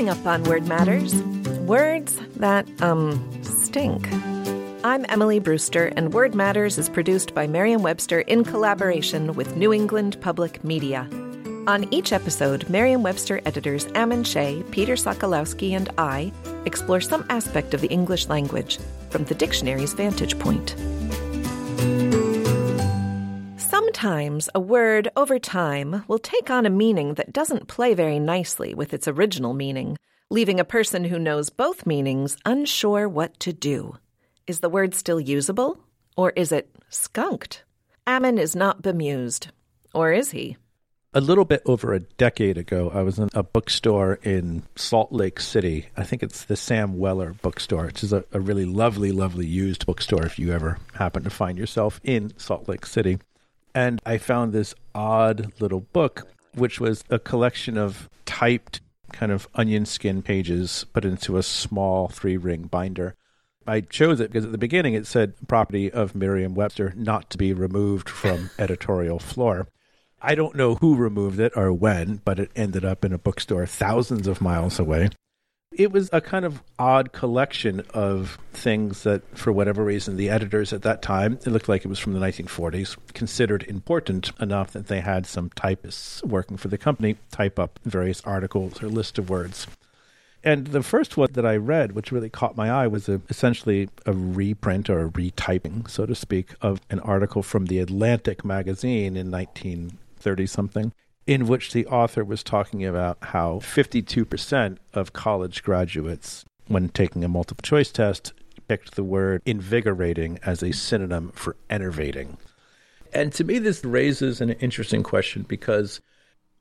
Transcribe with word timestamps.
Coming 0.00 0.18
up 0.18 0.26
on 0.26 0.44
Word 0.44 0.66
Matters, 0.66 1.14
words 1.66 2.18
that, 2.36 2.66
um, 2.80 3.20
stink. 3.44 4.08
I'm 4.82 5.04
Emily 5.10 5.40
Brewster, 5.40 5.92
and 5.94 6.14
Word 6.14 6.34
Matters 6.34 6.78
is 6.78 6.88
produced 6.88 7.34
by 7.34 7.46
Merriam 7.46 7.82
Webster 7.82 8.20
in 8.20 8.42
collaboration 8.42 9.34
with 9.34 9.56
New 9.56 9.74
England 9.74 10.18
Public 10.22 10.64
Media. 10.64 11.06
On 11.66 11.86
each 11.92 12.14
episode, 12.14 12.66
Merriam 12.70 13.02
Webster 13.02 13.42
editors 13.44 13.88
Ammon 13.94 14.24
Shea, 14.24 14.62
Peter 14.70 14.94
Sokolowski, 14.94 15.72
and 15.72 15.90
I 15.98 16.32
explore 16.64 17.02
some 17.02 17.26
aspect 17.28 17.74
of 17.74 17.82
the 17.82 17.88
English 17.88 18.26
language 18.28 18.78
from 19.10 19.24
the 19.24 19.34
dictionary's 19.34 19.92
vantage 19.92 20.38
point. 20.38 20.76
Sometimes 24.00 24.48
a 24.54 24.60
word 24.60 25.10
over 25.14 25.38
time 25.38 26.04
will 26.08 26.18
take 26.18 26.48
on 26.48 26.64
a 26.64 26.70
meaning 26.70 27.14
that 27.14 27.34
doesn't 27.34 27.68
play 27.68 27.92
very 27.92 28.18
nicely 28.18 28.72
with 28.72 28.94
its 28.94 29.06
original 29.06 29.52
meaning, 29.52 29.98
leaving 30.30 30.58
a 30.58 30.64
person 30.64 31.04
who 31.04 31.18
knows 31.18 31.50
both 31.50 31.84
meanings 31.84 32.38
unsure 32.46 33.06
what 33.06 33.38
to 33.40 33.52
do. 33.52 33.98
Is 34.46 34.60
the 34.60 34.70
word 34.70 34.94
still 34.94 35.20
usable? 35.20 35.84
Or 36.16 36.32
is 36.34 36.50
it 36.50 36.70
skunked? 36.88 37.64
Ammon 38.06 38.38
is 38.38 38.56
not 38.56 38.80
bemused. 38.80 39.48
Or 39.92 40.12
is 40.12 40.30
he? 40.30 40.56
A 41.12 41.20
little 41.20 41.44
bit 41.44 41.60
over 41.66 41.92
a 41.92 42.00
decade 42.00 42.56
ago, 42.56 42.90
I 42.94 43.02
was 43.02 43.18
in 43.18 43.28
a 43.34 43.42
bookstore 43.42 44.18
in 44.22 44.62
Salt 44.76 45.12
Lake 45.12 45.40
City. 45.40 45.88
I 45.94 46.04
think 46.04 46.22
it's 46.22 46.46
the 46.46 46.56
Sam 46.56 46.96
Weller 46.96 47.34
bookstore, 47.42 47.84
which 47.84 48.02
is 48.02 48.14
a, 48.14 48.24
a 48.32 48.40
really 48.40 48.64
lovely, 48.64 49.12
lovely 49.12 49.46
used 49.46 49.84
bookstore 49.84 50.24
if 50.24 50.38
you 50.38 50.52
ever 50.52 50.78
happen 50.94 51.22
to 51.24 51.30
find 51.30 51.58
yourself 51.58 52.00
in 52.02 52.32
Salt 52.38 52.66
Lake 52.66 52.86
City. 52.86 53.18
And 53.74 54.00
I 54.04 54.18
found 54.18 54.52
this 54.52 54.74
odd 54.94 55.52
little 55.60 55.80
book, 55.80 56.28
which 56.54 56.80
was 56.80 57.04
a 57.10 57.18
collection 57.18 57.76
of 57.76 58.08
typed 58.24 58.80
kind 59.12 59.32
of 59.32 59.48
onion 59.54 59.86
skin 59.86 60.22
pages 60.22 60.86
put 60.92 61.04
into 61.04 61.36
a 61.36 61.42
small 61.42 62.08
three 62.08 62.36
ring 62.36 62.62
binder. 62.62 63.14
I 63.66 63.82
chose 63.82 64.20
it 64.20 64.32
because 64.32 64.46
at 64.46 64.52
the 64.52 64.58
beginning 64.58 64.94
it 64.94 65.06
said 65.06 65.34
property 65.46 65.90
of 65.90 66.14
Merriam 66.14 66.54
Webster 66.54 66.92
not 66.96 67.30
to 67.30 67.38
be 67.38 67.52
removed 67.52 68.08
from 68.08 68.50
editorial 68.58 69.18
floor. 69.18 69.68
I 70.22 70.34
don't 70.34 70.56
know 70.56 70.74
who 70.76 70.96
removed 70.96 71.40
it 71.40 71.52
or 71.56 71.72
when, 71.72 72.20
but 72.24 72.38
it 72.38 72.50
ended 72.54 72.84
up 72.84 73.04
in 73.04 73.12
a 73.12 73.18
bookstore 73.18 73.66
thousands 73.66 74.26
of 74.26 74.40
miles 74.40 74.78
away. 74.78 75.10
It 75.72 75.92
was 75.92 76.10
a 76.12 76.20
kind 76.20 76.44
of 76.44 76.64
odd 76.80 77.12
collection 77.12 77.84
of 77.94 78.38
things 78.52 79.04
that, 79.04 79.22
for 79.38 79.52
whatever 79.52 79.84
reason, 79.84 80.16
the 80.16 80.28
editors 80.28 80.72
at 80.72 80.82
that 80.82 81.00
time, 81.00 81.34
it 81.34 81.46
looked 81.46 81.68
like 81.68 81.84
it 81.84 81.88
was 81.88 82.00
from 82.00 82.12
the 82.12 82.18
1940s, 82.18 82.96
considered 83.14 83.62
important 83.62 84.32
enough 84.40 84.72
that 84.72 84.88
they 84.88 85.00
had 85.00 85.26
some 85.26 85.48
typists 85.50 86.24
working 86.24 86.56
for 86.56 86.66
the 86.66 86.76
company 86.76 87.16
type 87.30 87.58
up 87.58 87.78
various 87.84 88.20
articles 88.22 88.82
or 88.82 88.88
list 88.88 89.16
of 89.16 89.30
words. 89.30 89.68
And 90.42 90.66
the 90.66 90.82
first 90.82 91.16
one 91.16 91.32
that 91.34 91.46
I 91.46 91.54
read, 91.56 91.92
which 91.92 92.10
really 92.10 92.30
caught 92.30 92.56
my 92.56 92.68
eye, 92.68 92.88
was 92.88 93.08
a, 93.08 93.20
essentially 93.28 93.88
a 94.04 94.12
reprint 94.12 94.90
or 94.90 95.06
a 95.06 95.10
retyping, 95.10 95.88
so 95.88 96.04
to 96.04 96.16
speak, 96.16 96.54
of 96.60 96.80
an 96.90 96.98
article 97.00 97.44
from 97.44 97.66
the 97.66 97.78
Atlantic 97.78 98.44
magazine 98.44 99.16
in 99.16 99.30
1930 99.30 100.46
something 100.46 100.92
in 101.26 101.46
which 101.46 101.72
the 101.72 101.86
author 101.86 102.24
was 102.24 102.42
talking 102.42 102.84
about 102.84 103.18
how 103.20 103.60
52% 103.60 104.78
of 104.94 105.12
college 105.12 105.62
graduates, 105.62 106.44
when 106.66 106.88
taking 106.88 107.24
a 107.24 107.28
multiple 107.28 107.62
choice 107.62 107.90
test, 107.90 108.32
picked 108.68 108.94
the 108.94 109.04
word 109.04 109.42
invigorating 109.44 110.38
as 110.44 110.62
a 110.62 110.72
synonym 110.72 111.32
for 111.34 111.56
enervating. 111.68 112.36
And 113.12 113.32
to 113.34 113.44
me, 113.44 113.58
this 113.58 113.84
raises 113.84 114.40
an 114.40 114.50
interesting 114.50 115.02
question 115.02 115.44
because 115.48 116.00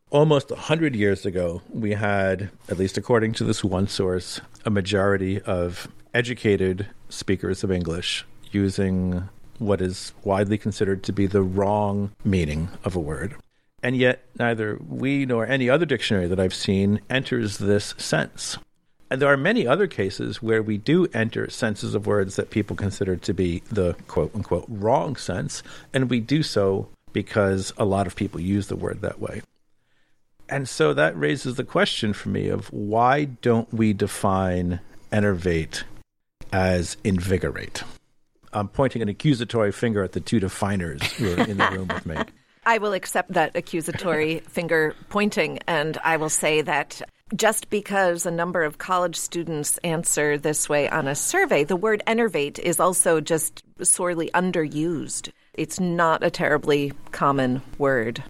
almost 0.09 0.49
100 0.49 0.95
years 0.95 1.25
ago, 1.25 1.61
we 1.69 1.91
had, 1.91 2.49
at 2.67 2.79
least 2.79 2.97
according 2.97 3.33
to 3.33 3.43
this 3.43 3.63
one 3.63 3.87
source, 3.87 4.41
a 4.65 4.69
majority 4.69 5.39
of 5.41 5.87
educated 6.13 6.87
speakers 7.09 7.63
of 7.63 7.71
English 7.71 8.25
using 8.51 9.29
what 9.59 9.81
is 9.81 10.13
widely 10.23 10.57
considered 10.57 11.03
to 11.03 11.13
be 11.13 11.27
the 11.27 11.43
wrong 11.43 12.11
meaning 12.23 12.69
of 12.83 12.95
a 12.95 12.99
word. 12.99 13.35
And 13.81 13.95
yet, 13.95 14.25
neither 14.37 14.77
we 14.87 15.25
nor 15.25 15.45
any 15.47 15.69
other 15.69 15.85
dictionary 15.85 16.27
that 16.27 16.39
I've 16.39 16.53
seen 16.53 17.01
enters 17.09 17.57
this 17.57 17.95
sense. 17.97 18.57
And 19.09 19.21
there 19.21 19.31
are 19.31 19.37
many 19.37 19.65
other 19.65 19.87
cases 19.87 20.41
where 20.41 20.61
we 20.61 20.77
do 20.77 21.07
enter 21.13 21.49
senses 21.49 21.95
of 21.95 22.05
words 22.05 22.35
that 22.35 22.51
people 22.51 22.75
consider 22.75 23.15
to 23.15 23.33
be 23.33 23.63
the 23.71 23.95
quote 24.07 24.35
unquote 24.35 24.65
wrong 24.67 25.15
sense, 25.15 25.63
and 25.93 26.09
we 26.09 26.19
do 26.19 26.43
so 26.43 26.89
because 27.11 27.73
a 27.77 27.85
lot 27.85 28.05
of 28.05 28.15
people 28.15 28.39
use 28.39 28.67
the 28.67 28.75
word 28.75 29.01
that 29.01 29.19
way. 29.19 29.41
And 30.47 30.67
so 30.67 30.93
that 30.93 31.17
raises 31.17 31.55
the 31.55 31.63
question 31.63 32.13
for 32.13 32.29
me 32.29 32.49
of 32.49 32.71
why 32.71 33.25
don't 33.25 33.71
we 33.73 33.93
define 33.93 34.79
enervate 35.11 35.83
as 36.51 36.97
invigorate? 37.03 37.83
I'm 38.51 38.67
pointing 38.67 39.01
an 39.01 39.09
accusatory 39.09 39.71
finger 39.71 40.03
at 40.03 40.13
the 40.13 40.19
two 40.19 40.39
definers 40.39 41.03
who 41.13 41.33
are 41.33 41.43
in 41.43 41.57
the 41.57 41.69
room 41.71 41.87
with 41.87 42.05
me. 42.05 42.17
I 42.69 42.77
will 42.77 42.93
accept 42.93 43.33
that 43.33 43.55
accusatory 43.55 44.39
finger 44.47 44.93
pointing, 45.09 45.57
and 45.65 45.97
I 46.03 46.17
will 46.17 46.29
say 46.29 46.61
that 46.61 47.01
just 47.35 47.71
because 47.71 48.27
a 48.27 48.31
number 48.31 48.63
of 48.63 48.77
college 48.77 49.15
students 49.15 49.79
answer 49.79 50.37
this 50.37 50.69
way 50.69 50.87
on 50.87 51.07
a 51.07 51.15
survey, 51.15 51.63
the 51.63 51.75
word 51.75 52.03
enervate 52.05 52.59
is 52.59 52.79
also 52.79 53.21
just 53.21 53.63
sorely 53.81 54.29
underused. 54.35 55.31
It's 55.55 55.79
not 55.79 56.21
a 56.21 56.29
terribly 56.29 56.93
common 57.11 57.63
word. 57.79 58.23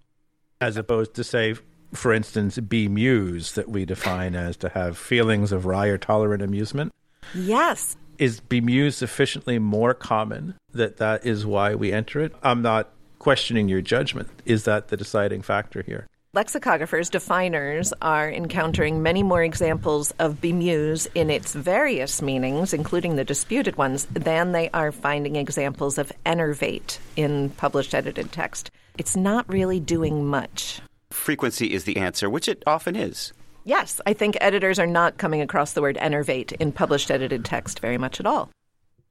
As 0.61 0.77
opposed 0.77 1.15
to, 1.15 1.25
say, 1.25 1.55
for 1.93 2.13
instance, 2.13 2.57
bemuse, 2.59 3.55
that 3.55 3.67
we 3.67 3.83
define 3.83 4.35
as 4.35 4.55
to 4.57 4.69
have 4.69 4.97
feelings 4.97 5.51
of 5.51 5.65
wry 5.65 5.87
or 5.87 5.97
tolerant 5.97 6.41
amusement. 6.41 6.93
Yes. 7.35 7.97
Is 8.17 8.39
bemuse 8.39 8.93
sufficiently 8.93 9.59
more 9.59 9.93
common 9.93 10.55
that 10.71 10.95
that 10.95 11.25
is 11.25 11.45
why 11.45 11.75
we 11.75 11.91
enter 11.91 12.21
it? 12.21 12.33
I'm 12.41 12.61
not 12.61 12.93
questioning 13.19 13.67
your 13.67 13.81
judgment. 13.81 14.29
Is 14.45 14.63
that 14.63 14.87
the 14.87 14.97
deciding 14.97 15.43
factor 15.43 15.83
here? 15.83 16.07
Lexicographers, 16.35 17.09
definers, 17.09 17.91
are 18.03 18.29
encountering 18.29 19.01
many 19.01 19.23
more 19.23 19.43
examples 19.43 20.11
of 20.19 20.39
bemuse 20.39 21.07
in 21.15 21.31
its 21.31 21.53
various 21.53 22.21
meanings, 22.21 22.71
including 22.71 23.15
the 23.15 23.23
disputed 23.23 23.75
ones, 23.77 24.05
than 24.11 24.51
they 24.51 24.69
are 24.69 24.91
finding 24.91 25.35
examples 25.37 25.97
of 25.97 26.11
enervate 26.27 26.99
in 27.15 27.49
published 27.49 27.95
edited 27.95 28.31
text. 28.31 28.69
It's 28.99 29.15
not 29.15 29.49
really 29.49 29.79
doing 29.79 30.27
much. 30.27 30.81
Frequency 31.09 31.73
is 31.73 31.85
the 31.85 31.97
answer, 31.97 32.29
which 32.29 32.47
it 32.47 32.61
often 32.67 32.95
is. 32.95 33.33
Yes, 33.65 33.99
I 34.05 34.13
think 34.13 34.37
editors 34.39 34.77
are 34.77 34.87
not 34.87 35.17
coming 35.17 35.41
across 35.41 35.73
the 35.73 35.81
word 35.81 35.97
enervate 35.97 36.51
in 36.53 36.71
published 36.71 37.09
edited 37.09 37.43
text 37.43 37.79
very 37.79 37.97
much 37.97 38.19
at 38.19 38.27
all. 38.27 38.51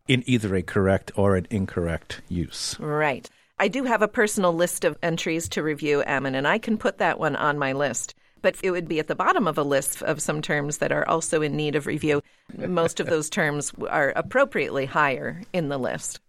In 0.06 0.22
either 0.26 0.54
a 0.54 0.62
correct 0.62 1.10
or 1.16 1.34
an 1.34 1.48
incorrect 1.50 2.22
use. 2.28 2.76
Right. 2.78 3.28
I 3.60 3.66
do 3.66 3.82
have 3.84 4.02
a 4.02 4.08
personal 4.08 4.52
list 4.52 4.84
of 4.84 4.96
entries 5.02 5.48
to 5.50 5.64
review, 5.64 6.04
Ammon, 6.06 6.36
and 6.36 6.46
I 6.46 6.58
can 6.58 6.78
put 6.78 6.98
that 6.98 7.18
one 7.18 7.34
on 7.34 7.58
my 7.58 7.72
list. 7.72 8.14
But 8.40 8.56
it 8.62 8.70
would 8.70 8.86
be 8.86 9.00
at 9.00 9.08
the 9.08 9.16
bottom 9.16 9.48
of 9.48 9.58
a 9.58 9.64
list 9.64 10.00
of 10.02 10.22
some 10.22 10.40
terms 10.42 10.78
that 10.78 10.92
are 10.92 11.08
also 11.08 11.42
in 11.42 11.56
need 11.56 11.74
of 11.74 11.86
review. 11.86 12.22
Most 12.56 13.00
of 13.00 13.08
those 13.08 13.28
terms 13.28 13.72
are 13.90 14.12
appropriately 14.14 14.86
higher 14.86 15.42
in 15.52 15.70
the 15.70 15.78
list. 15.78 16.20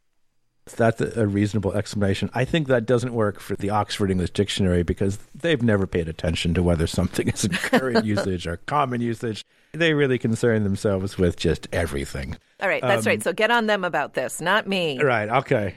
That's 0.76 1.02
a 1.02 1.28
reasonable 1.28 1.74
explanation. 1.74 2.30
I 2.34 2.46
think 2.46 2.68
that 2.68 2.86
doesn't 2.86 3.14
work 3.14 3.40
for 3.40 3.56
the 3.56 3.70
Oxford 3.70 4.12
English 4.12 4.32
Dictionary 4.32 4.84
because 4.84 5.18
they've 5.36 5.62
never 5.62 5.88
paid 5.88 6.08
attention 6.08 6.54
to 6.54 6.64
whether 6.64 6.88
something 6.88 7.28
is 7.28 7.48
current 7.52 8.06
usage 8.06 8.48
or 8.48 8.58
common 8.58 9.02
usage. 9.02 9.46
They 9.74 9.94
really 9.94 10.18
concern 10.18 10.64
themselves 10.64 11.18
with 11.18 11.38
just 11.38 11.68
everything. 11.72 12.38
All 12.62 12.68
right, 12.68 12.82
that's 12.82 13.06
um, 13.06 13.12
right. 13.12 13.24
So 13.24 13.34
get 13.34 13.52
on 13.52 13.68
them 13.68 13.84
about 13.84 14.14
this, 14.14 14.42
not 14.42 14.68
me. 14.68 15.02
Right, 15.02 15.30
okay. 15.30 15.76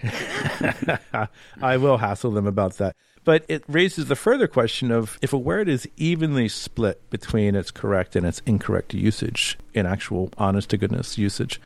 I 1.62 1.76
will 1.76 1.98
hassle 1.98 2.30
them 2.30 2.46
about 2.46 2.78
that. 2.78 2.96
But 3.24 3.44
it 3.48 3.62
raises 3.68 4.06
the 4.06 4.16
further 4.16 4.48
question 4.48 4.90
of 4.90 5.18
if 5.22 5.32
a 5.32 5.38
word 5.38 5.68
is 5.68 5.88
evenly 5.96 6.48
split 6.48 7.08
between 7.10 7.54
its 7.54 7.70
correct 7.70 8.16
and 8.16 8.26
its 8.26 8.42
incorrect 8.46 8.94
usage, 8.94 9.58
in 9.74 9.86
actual 9.86 10.30
honest 10.38 10.70
to 10.70 10.76
goodness 10.76 11.18
usage, 11.18 11.60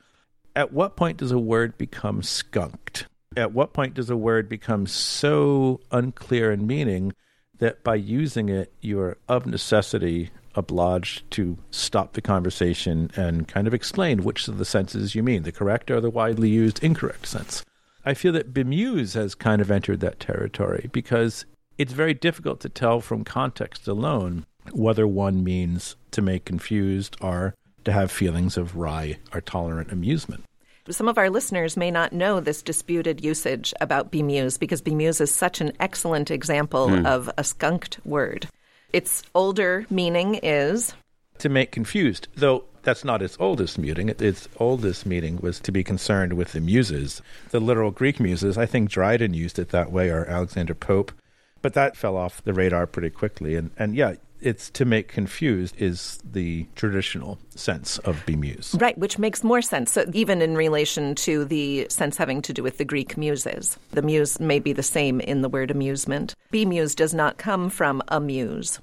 at 0.55 0.73
what 0.73 0.97
point 0.97 1.19
does 1.19 1.33
a 1.33 1.39
word 1.39 1.79
become 1.79 2.23
skunked? 2.23 3.07
At 3.37 3.53
what 3.53 3.75
point 3.75 3.95
does 3.95 4.09
a 4.09 4.17
word 4.17 4.49
become 4.49 4.87
so 4.87 5.81
unclear 5.91 6.51
in 6.51 6.67
meaning 6.67 7.13
that 7.59 7.85
by 7.85 7.97
using 7.97 8.49
it, 8.49 8.73
you're 8.81 9.19
of 9.29 9.47
necessity 9.47 10.31
obliged 10.55 11.31
to 11.33 11.59
stop 11.71 12.15
the 12.15 12.23
conversation 12.23 13.11
and 13.15 13.47
kind 13.47 13.67
of 13.67 13.75
explain 13.75 14.25
which 14.25 14.49
of 14.49 14.57
the 14.57 14.65
senses 14.65 15.15
you 15.15 15.23
mean, 15.23 15.43
the 15.43 15.53
correct 15.53 15.91
or 15.91 16.01
the 16.01 16.11
widely 16.11 16.49
used 16.49 16.83
incorrect 16.83 17.27
sense. 17.27 17.63
I 18.07 18.15
feel 18.15 18.33
that 18.33 18.55
bemuse 18.55 19.15
has 19.15 19.35
kind 19.35 19.61
of 19.61 19.71
entered 19.71 20.01
that 20.01 20.21
territory 20.21 20.89
because 20.93 21.45
it's 21.77 21.93
very 21.93 22.15
difficult 22.15 22.61
to 22.61 22.71
tell 22.71 23.01
from 23.01 23.25
context 23.25 23.87
alone 23.87 24.47
whether 24.73 25.07
one 25.07 25.45
means 25.45 25.97
to 26.13 26.23
make 26.23 26.47
confused 26.47 27.17
or 27.21 27.55
to 27.85 27.93
have 27.93 28.11
feelings 28.11 28.57
of 28.57 28.77
wry 28.77 29.19
or 29.35 29.41
tolerant 29.43 29.93
amusement. 29.93 30.45
Some 30.89 31.09
of 31.09 31.19
our 31.19 31.31
listeners 31.31 31.77
may 31.77 31.91
not 31.91 32.13
know 32.13 32.39
this 32.39 32.63
disputed 32.63 33.25
usage 33.25 33.75
about 33.81 34.13
bemuse 34.13 34.59
because 34.59 34.81
bemuse 34.81 35.21
is 35.21 35.35
such 35.35 35.61
an 35.61 35.73
excellent 35.81 36.31
example 36.31 36.89
mm. 36.89 37.07
of 37.07 37.31
a 37.37 37.43
skunked 37.43 37.99
word. 38.05 38.49
Its 38.93 39.25
older 39.35 39.85
meaning 39.91 40.37
is 40.43 40.95
to 41.39 41.49
make 41.49 41.73
confused, 41.73 42.29
though 42.37 42.65
that's 42.83 43.05
not 43.05 43.21
its 43.21 43.37
oldest 43.41 43.79
meaning. 43.79 44.09
Its 44.09 44.49
oldest 44.59 45.05
meaning 45.07 45.39
was 45.43 45.59
to 45.61 45.73
be 45.73 45.83
concerned 45.83 46.35
with 46.35 46.53
the 46.53 46.61
muses, 46.61 47.21
the 47.51 47.59
literal 47.59 47.91
Greek 47.91 48.21
muses. 48.21 48.57
I 48.57 48.67
think 48.67 48.89
Dryden 48.89 49.35
used 49.35 49.59
it 49.59 49.71
that 49.71 49.91
way, 49.91 50.09
or 50.09 50.25
Alexander 50.27 50.75
Pope, 50.75 51.11
but 51.63 51.75
that 51.75 51.97
fell 51.97 52.17
off 52.17 52.45
the 52.45 52.55
radar 52.55 52.87
pretty 52.87 53.11
quickly. 53.11 53.57
And 53.57 53.71
and 53.77 53.97
yeah, 53.97 54.15
it's 54.41 54.71
to 54.71 54.85
make 54.85 55.09
confused 55.09 55.75
is 55.79 56.19
the 56.25 56.67
traditional 56.75 57.39
sense 57.55 57.99
of 57.99 58.25
bemuse. 58.27 58.81
Right, 58.81 58.97
which 58.99 59.19
makes 59.19 59.43
more 59.43 59.63
sense, 59.63 59.93
so 59.93 60.05
even 60.13 60.43
in 60.43 60.57
relation 60.57 61.15
to 61.17 61.45
the 61.45 61.87
sense 61.89 62.17
having 62.17 62.43
to 62.43 62.53
do 62.53 62.63
with 62.63 62.79
the 62.79 62.85
Greek 62.85 63.17
muses. 63.17 63.79
The 63.93 64.03
muse 64.03 64.41
may 64.41 64.59
be 64.59 64.73
the 64.73 64.83
same 64.83 65.21
in 65.21 65.43
the 65.43 65.49
word 65.49 65.71
amusement. 65.71 66.35
Bemuse 66.51 66.95
does 66.95 67.15
not 67.15 67.39
come 67.39 67.71
from 67.71 68.03
amuse 68.09 68.81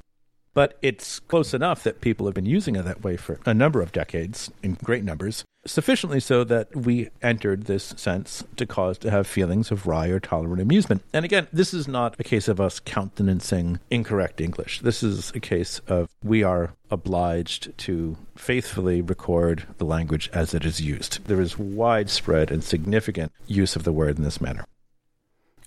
but 0.53 0.77
it's 0.81 1.19
close 1.19 1.53
enough 1.53 1.83
that 1.83 2.01
people 2.01 2.25
have 2.25 2.35
been 2.35 2.45
using 2.45 2.75
it 2.75 2.83
that 2.83 3.03
way 3.03 3.17
for 3.17 3.39
a 3.45 3.53
number 3.53 3.81
of 3.81 3.91
decades 3.91 4.51
in 4.61 4.73
great 4.83 5.03
numbers, 5.03 5.43
sufficiently 5.65 6.19
so 6.19 6.43
that 6.43 6.75
we 6.75 7.09
entered 7.21 7.63
this 7.63 7.93
sense 7.97 8.43
to 8.55 8.65
cause 8.65 8.97
to 8.97 9.09
have 9.09 9.25
feelings 9.25 9.71
of 9.71 9.87
wry 9.87 10.07
or 10.07 10.19
tolerant 10.19 10.61
amusement. 10.61 11.01
And 11.13 11.25
again, 11.25 11.47
this 11.53 11.73
is 11.73 11.87
not 11.87 12.15
a 12.19 12.23
case 12.23 12.47
of 12.47 12.59
us 12.59 12.79
countenancing 12.79 13.79
incorrect 13.89 14.41
English. 14.41 14.81
This 14.81 15.03
is 15.03 15.31
a 15.31 15.39
case 15.39 15.79
of 15.87 16.09
we 16.23 16.43
are 16.43 16.73
obliged 16.91 17.75
to 17.79 18.17
faithfully 18.35 19.01
record 19.01 19.65
the 19.77 19.85
language 19.85 20.29
as 20.33 20.53
it 20.53 20.65
is 20.65 20.81
used. 20.81 21.25
There 21.25 21.41
is 21.41 21.57
widespread 21.57 22.51
and 22.51 22.63
significant 22.63 23.31
use 23.47 23.75
of 23.75 23.83
the 23.83 23.93
word 23.93 24.17
in 24.17 24.23
this 24.23 24.41
manner. 24.41 24.65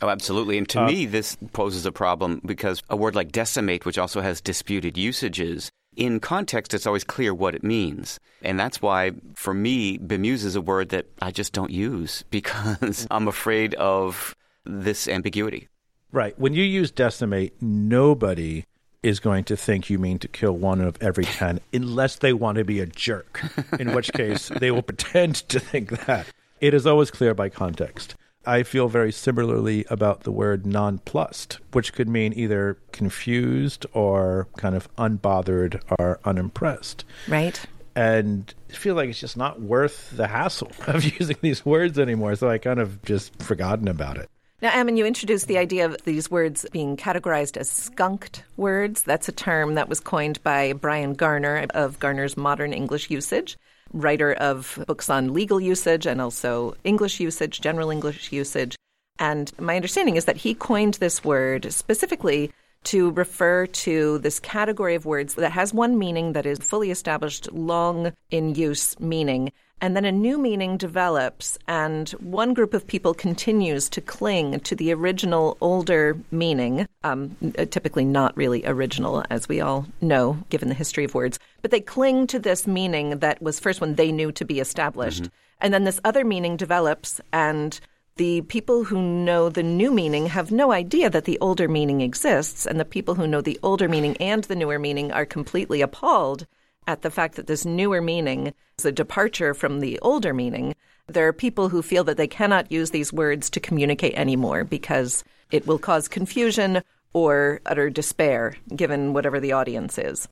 Oh, 0.02 0.08
absolutely. 0.08 0.58
And 0.58 0.68
to 0.70 0.82
uh, 0.82 0.86
me, 0.86 1.06
this 1.06 1.36
poses 1.52 1.86
a 1.86 1.92
problem 1.92 2.40
because 2.44 2.82
a 2.90 2.96
word 2.96 3.14
like 3.14 3.32
decimate, 3.32 3.86
which 3.86 3.98
also 3.98 4.20
has 4.20 4.40
disputed 4.40 4.96
usages, 4.96 5.70
in 5.96 6.20
context, 6.20 6.74
it's 6.74 6.86
always 6.86 7.04
clear 7.04 7.34
what 7.34 7.54
it 7.54 7.64
means. 7.64 8.20
And 8.42 8.60
that's 8.60 8.82
why, 8.82 9.12
for 9.34 9.54
me, 9.54 9.98
bemuse 9.98 10.44
is 10.44 10.54
a 10.54 10.60
word 10.60 10.90
that 10.90 11.06
I 11.20 11.30
just 11.30 11.52
don't 11.52 11.70
use 11.70 12.22
because 12.30 13.06
I'm 13.10 13.28
afraid 13.28 13.74
of 13.74 14.36
this 14.64 15.08
ambiguity. 15.08 15.68
Right. 16.12 16.38
When 16.38 16.54
you 16.54 16.62
use 16.62 16.90
decimate, 16.90 17.60
nobody 17.60 18.64
is 19.02 19.20
going 19.20 19.44
to 19.44 19.56
think 19.56 19.88
you 19.88 19.98
mean 19.98 20.18
to 20.18 20.28
kill 20.28 20.52
one 20.52 20.80
of 20.80 20.96
every 21.00 21.24
10 21.40 21.60
unless 21.72 22.16
they 22.16 22.32
want 22.32 22.58
to 22.58 22.64
be 22.64 22.80
a 22.80 22.86
jerk, 22.86 23.42
in 23.78 23.94
which 23.94 24.12
case 24.12 24.48
they 24.48 24.70
will 24.70 24.82
pretend 24.90 25.36
to 25.48 25.58
think 25.58 25.90
that. 26.06 26.26
It 26.60 26.74
is 26.74 26.86
always 26.86 27.10
clear 27.10 27.34
by 27.34 27.48
context. 27.48 28.14
I 28.46 28.62
feel 28.62 28.88
very 28.88 29.12
similarly 29.12 29.84
about 29.90 30.22
the 30.22 30.30
word 30.30 30.64
nonplussed, 30.64 31.58
which 31.72 31.92
could 31.92 32.08
mean 32.08 32.32
either 32.34 32.78
confused 32.92 33.86
or 33.92 34.46
kind 34.56 34.76
of 34.76 34.88
unbothered 34.96 35.82
or 35.98 36.20
unimpressed. 36.24 37.04
Right. 37.26 37.60
And 37.96 38.54
I 38.70 38.74
feel 38.74 38.94
like 38.94 39.08
it's 39.08 39.20
just 39.20 39.36
not 39.36 39.60
worth 39.60 40.16
the 40.16 40.28
hassle 40.28 40.70
of 40.86 41.04
using 41.18 41.36
these 41.40 41.66
words 41.66 41.98
anymore. 41.98 42.36
So 42.36 42.48
I 42.48 42.58
kind 42.58 42.78
of 42.78 43.02
just 43.02 43.42
forgotten 43.42 43.88
about 43.88 44.18
it. 44.18 44.28
Now, 44.62 44.70
Ammon, 44.72 44.96
you 44.96 45.04
introduced 45.04 45.48
the 45.48 45.58
idea 45.58 45.84
of 45.84 46.02
these 46.04 46.30
words 46.30 46.64
being 46.72 46.96
categorized 46.96 47.58
as 47.58 47.68
skunked 47.68 48.42
words. 48.56 49.02
That's 49.02 49.28
a 49.28 49.32
term 49.32 49.74
that 49.74 49.88
was 49.88 50.00
coined 50.00 50.42
by 50.42 50.72
Brian 50.72 51.12
Garner 51.12 51.66
of 51.74 51.98
Garner's 51.98 52.38
Modern 52.38 52.72
English 52.72 53.10
Usage 53.10 53.58
writer 53.92 54.32
of 54.34 54.82
books 54.86 55.08
on 55.08 55.32
legal 55.32 55.60
usage 55.60 56.06
and 56.06 56.20
also 56.20 56.74
English 56.84 57.20
usage, 57.20 57.60
general 57.60 57.90
English 57.90 58.32
usage. 58.32 58.76
And 59.18 59.52
my 59.58 59.76
understanding 59.76 60.16
is 60.16 60.26
that 60.26 60.38
he 60.38 60.54
coined 60.54 60.94
this 60.94 61.24
word 61.24 61.72
specifically 61.72 62.50
to 62.86 63.10
refer 63.12 63.66
to 63.66 64.18
this 64.18 64.40
category 64.40 64.94
of 64.94 65.06
words 65.06 65.34
that 65.34 65.52
has 65.52 65.74
one 65.74 65.98
meaning 65.98 66.32
that 66.32 66.46
is 66.46 66.58
fully 66.58 66.90
established, 66.90 67.50
long 67.52 68.12
in 68.30 68.54
use 68.54 68.98
meaning, 69.00 69.52
and 69.80 69.94
then 69.94 70.04
a 70.04 70.12
new 70.12 70.38
meaning 70.38 70.78
develops, 70.78 71.58
and 71.68 72.08
one 72.10 72.54
group 72.54 72.72
of 72.72 72.86
people 72.86 73.12
continues 73.12 73.88
to 73.90 74.00
cling 74.00 74.60
to 74.60 74.74
the 74.74 74.92
original 74.94 75.58
older 75.60 76.16
meaning, 76.30 76.86
um, 77.04 77.36
typically 77.70 78.04
not 78.04 78.34
really 78.36 78.64
original, 78.64 79.22
as 79.28 79.48
we 79.48 79.60
all 79.60 79.84
know, 80.00 80.38
given 80.48 80.68
the 80.68 80.74
history 80.74 81.04
of 81.04 81.14
words, 81.14 81.38
but 81.60 81.70
they 81.70 81.80
cling 81.80 82.26
to 82.26 82.38
this 82.38 82.66
meaning 82.66 83.18
that 83.18 83.42
was 83.42 83.60
first 83.60 83.80
one 83.80 83.96
they 83.96 84.12
knew 84.12 84.32
to 84.32 84.44
be 84.44 84.60
established. 84.60 85.24
Mm-hmm. 85.24 85.34
And 85.60 85.74
then 85.74 85.84
this 85.84 86.00
other 86.04 86.24
meaning 86.24 86.56
develops, 86.56 87.20
and 87.32 87.78
the 88.16 88.40
people 88.42 88.84
who 88.84 89.00
know 89.00 89.50
the 89.50 89.62
new 89.62 89.92
meaning 89.92 90.26
have 90.26 90.50
no 90.50 90.72
idea 90.72 91.10
that 91.10 91.24
the 91.24 91.38
older 91.40 91.68
meaning 91.68 92.00
exists, 92.00 92.66
and 92.66 92.80
the 92.80 92.84
people 92.84 93.14
who 93.14 93.26
know 93.26 93.42
the 93.42 93.58
older 93.62 93.88
meaning 93.88 94.16
and 94.16 94.44
the 94.44 94.56
newer 94.56 94.78
meaning 94.78 95.12
are 95.12 95.26
completely 95.26 95.82
appalled 95.82 96.46
at 96.86 97.02
the 97.02 97.10
fact 97.10 97.34
that 97.34 97.46
this 97.46 97.66
newer 97.66 98.00
meaning 98.00 98.54
is 98.78 98.86
a 98.86 98.92
departure 98.92 99.52
from 99.52 99.80
the 99.80 99.98
older 100.00 100.32
meaning. 100.32 100.74
There 101.08 101.26
are 101.26 101.32
people 101.32 101.68
who 101.68 101.82
feel 101.82 102.04
that 102.04 102.16
they 102.16 102.26
cannot 102.26 102.72
use 102.72 102.90
these 102.90 103.12
words 103.12 103.50
to 103.50 103.60
communicate 103.60 104.14
anymore 104.14 104.64
because 104.64 105.22
it 105.50 105.66
will 105.66 105.78
cause 105.78 106.08
confusion 106.08 106.82
or 107.12 107.60
utter 107.66 107.90
despair, 107.90 108.56
given 108.74 109.12
whatever 109.12 109.40
the 109.40 109.52
audience 109.52 109.98
is. 109.98 110.26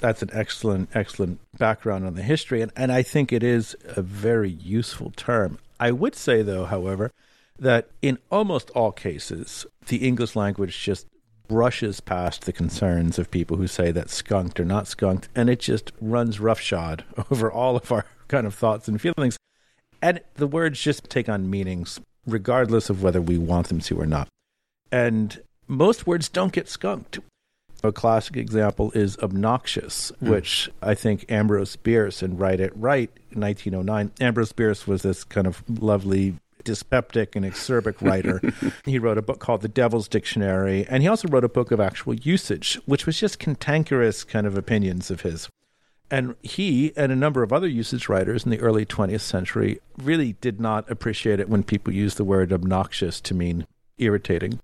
That's 0.00 0.22
an 0.22 0.30
excellent, 0.32 0.90
excellent 0.94 1.40
background 1.58 2.06
on 2.06 2.14
the 2.14 2.22
history, 2.22 2.60
and, 2.60 2.70
and 2.76 2.92
I 2.92 3.02
think 3.02 3.32
it 3.32 3.42
is 3.42 3.74
a 3.96 4.02
very 4.02 4.50
useful 4.50 5.12
term. 5.16 5.58
I 5.80 5.92
would 5.92 6.14
say, 6.14 6.42
though, 6.42 6.64
however, 6.64 7.12
that 7.58 7.88
in 8.02 8.18
almost 8.30 8.70
all 8.70 8.92
cases, 8.92 9.66
the 9.86 9.98
English 9.98 10.36
language 10.36 10.80
just 10.82 11.06
brushes 11.48 12.00
past 12.00 12.44
the 12.44 12.52
concerns 12.52 13.18
of 13.18 13.30
people 13.30 13.56
who 13.56 13.66
say 13.66 13.90
that 13.90 14.10
skunked 14.10 14.60
or 14.60 14.64
not 14.64 14.86
skunked, 14.86 15.28
and 15.34 15.48
it 15.48 15.60
just 15.60 15.92
runs 16.00 16.40
roughshod 16.40 17.04
over 17.30 17.50
all 17.50 17.76
of 17.76 17.90
our 17.90 18.04
kind 18.28 18.46
of 18.46 18.54
thoughts 18.54 18.86
and 18.86 19.00
feelings. 19.00 19.36
And 20.00 20.20
the 20.34 20.46
words 20.46 20.80
just 20.80 21.10
take 21.10 21.28
on 21.28 21.50
meanings 21.50 22.00
regardless 22.26 22.90
of 22.90 23.02
whether 23.02 23.22
we 23.22 23.38
want 23.38 23.68
them 23.68 23.80
to 23.80 24.00
or 24.00 24.06
not. 24.06 24.28
And 24.92 25.40
most 25.66 26.06
words 26.06 26.28
don't 26.28 26.52
get 26.52 26.68
skunked. 26.68 27.18
A 27.84 27.92
classic 27.92 28.36
example 28.36 28.90
is 28.92 29.16
obnoxious, 29.18 30.10
mm. 30.22 30.30
which 30.30 30.68
I 30.82 30.94
think 30.94 31.30
Ambrose 31.30 31.76
Bierce 31.76 32.22
in 32.22 32.36
Write 32.36 32.60
It 32.60 32.72
Right, 32.74 33.10
1909. 33.32 34.12
Ambrose 34.20 34.52
Bierce 34.52 34.86
was 34.86 35.02
this 35.02 35.22
kind 35.22 35.46
of 35.46 35.62
lovely 35.68 36.34
dyspeptic 36.64 37.36
and 37.36 37.44
acerbic 37.44 38.00
writer. 38.00 38.42
he 38.84 38.98
wrote 38.98 39.16
a 39.16 39.22
book 39.22 39.38
called 39.38 39.62
The 39.62 39.68
Devil's 39.68 40.08
Dictionary, 40.08 40.86
and 40.88 41.02
he 41.02 41.08
also 41.08 41.28
wrote 41.28 41.44
a 41.44 41.48
book 41.48 41.70
of 41.70 41.78
actual 41.78 42.14
usage, 42.14 42.80
which 42.84 43.06
was 43.06 43.18
just 43.18 43.38
cantankerous 43.38 44.24
kind 44.24 44.46
of 44.46 44.58
opinions 44.58 45.10
of 45.10 45.20
his. 45.20 45.48
And 46.10 46.34
he 46.42 46.92
and 46.96 47.12
a 47.12 47.16
number 47.16 47.42
of 47.42 47.52
other 47.52 47.68
usage 47.68 48.08
writers 48.08 48.44
in 48.44 48.50
the 48.50 48.60
early 48.60 48.86
20th 48.86 49.20
century 49.20 49.78
really 50.02 50.32
did 50.34 50.58
not 50.58 50.90
appreciate 50.90 51.38
it 51.38 51.48
when 51.48 51.62
people 51.62 51.92
used 51.92 52.16
the 52.16 52.24
word 52.24 52.52
obnoxious 52.52 53.20
to 53.20 53.34
mean 53.34 53.66
irritating, 53.98 54.60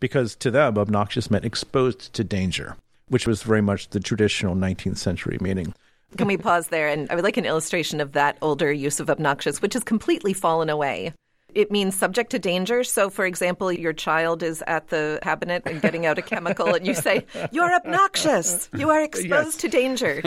because 0.00 0.34
to 0.36 0.50
them, 0.50 0.78
obnoxious 0.78 1.30
meant 1.30 1.44
exposed 1.44 2.12
to 2.14 2.24
danger, 2.24 2.76
which 3.08 3.26
was 3.26 3.42
very 3.42 3.62
much 3.62 3.90
the 3.90 4.00
traditional 4.00 4.54
19th 4.54 4.98
century 4.98 5.38
meaning. 5.40 5.74
Can 6.16 6.26
we 6.26 6.36
pause 6.36 6.68
there? 6.68 6.88
And 6.88 7.10
I 7.10 7.14
would 7.14 7.24
like 7.24 7.36
an 7.36 7.44
illustration 7.44 8.00
of 8.00 8.12
that 8.12 8.38
older 8.40 8.72
use 8.72 8.98
of 9.00 9.10
obnoxious, 9.10 9.60
which 9.60 9.74
has 9.74 9.84
completely 9.84 10.32
fallen 10.32 10.70
away. 10.70 11.12
It 11.54 11.70
means 11.70 11.96
subject 11.96 12.30
to 12.30 12.38
danger. 12.38 12.84
So, 12.84 13.08
for 13.08 13.24
example, 13.24 13.72
your 13.72 13.92
child 13.92 14.42
is 14.42 14.62
at 14.66 14.88
the 14.88 15.18
cabinet 15.22 15.62
and 15.64 15.80
getting 15.80 16.04
out 16.06 16.18
a 16.18 16.22
chemical, 16.22 16.74
and 16.74 16.86
you 16.86 16.94
say, 16.94 17.24
You're 17.52 17.74
obnoxious. 17.74 18.68
You 18.76 18.90
are 18.90 19.02
exposed 19.02 19.28
yes. 19.28 19.56
to 19.56 19.68
danger. 19.68 20.22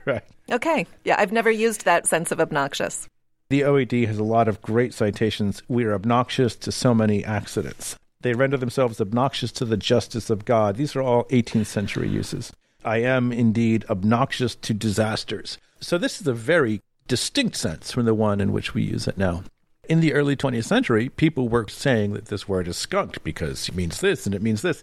right. 0.06 0.22
Okay. 0.50 0.86
Yeah, 1.04 1.16
I've 1.18 1.32
never 1.32 1.50
used 1.50 1.84
that 1.84 2.06
sense 2.06 2.30
of 2.30 2.40
obnoxious. 2.40 3.08
The 3.50 3.62
OED 3.62 4.06
has 4.06 4.18
a 4.18 4.24
lot 4.24 4.48
of 4.48 4.62
great 4.62 4.94
citations. 4.94 5.62
We 5.68 5.84
are 5.84 5.92
obnoxious 5.92 6.56
to 6.56 6.72
so 6.72 6.94
many 6.94 7.24
accidents. 7.24 7.96
They 8.24 8.32
render 8.32 8.56
themselves 8.56 9.02
obnoxious 9.02 9.52
to 9.52 9.66
the 9.66 9.76
justice 9.76 10.30
of 10.30 10.46
God. 10.46 10.76
These 10.76 10.96
are 10.96 11.02
all 11.02 11.24
18th 11.24 11.66
century 11.66 12.08
uses. 12.08 12.54
I 12.82 13.02
am 13.02 13.30
indeed 13.30 13.84
obnoxious 13.90 14.54
to 14.54 14.72
disasters. 14.72 15.58
So, 15.80 15.98
this 15.98 16.22
is 16.22 16.26
a 16.26 16.32
very 16.32 16.80
distinct 17.06 17.54
sense 17.54 17.92
from 17.92 18.06
the 18.06 18.14
one 18.14 18.40
in 18.40 18.50
which 18.50 18.72
we 18.72 18.82
use 18.82 19.06
it 19.06 19.18
now. 19.18 19.44
In 19.90 20.00
the 20.00 20.14
early 20.14 20.36
20th 20.36 20.64
century, 20.64 21.10
people 21.10 21.50
were 21.50 21.68
saying 21.68 22.14
that 22.14 22.24
this 22.26 22.48
word 22.48 22.66
is 22.66 22.78
skunked 22.78 23.22
because 23.24 23.68
it 23.68 23.74
means 23.74 24.00
this 24.00 24.24
and 24.24 24.34
it 24.34 24.40
means 24.40 24.62
this. 24.62 24.82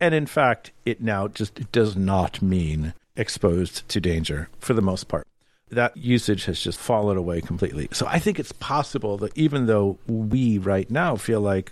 And 0.00 0.12
in 0.12 0.26
fact, 0.26 0.72
it 0.84 1.00
now 1.00 1.28
just 1.28 1.70
does 1.70 1.94
not 1.94 2.42
mean 2.42 2.92
exposed 3.16 3.88
to 3.88 4.00
danger 4.00 4.48
for 4.58 4.74
the 4.74 4.82
most 4.82 5.06
part. 5.06 5.28
That 5.70 5.96
usage 5.96 6.46
has 6.46 6.60
just 6.60 6.80
fallen 6.80 7.16
away 7.16 7.40
completely. 7.40 7.86
So 7.92 8.08
I 8.08 8.18
think 8.18 8.40
it's 8.40 8.50
possible 8.50 9.16
that 9.18 9.38
even 9.38 9.66
though 9.66 9.96
we 10.08 10.58
right 10.58 10.90
now 10.90 11.14
feel 11.14 11.40
like, 11.40 11.70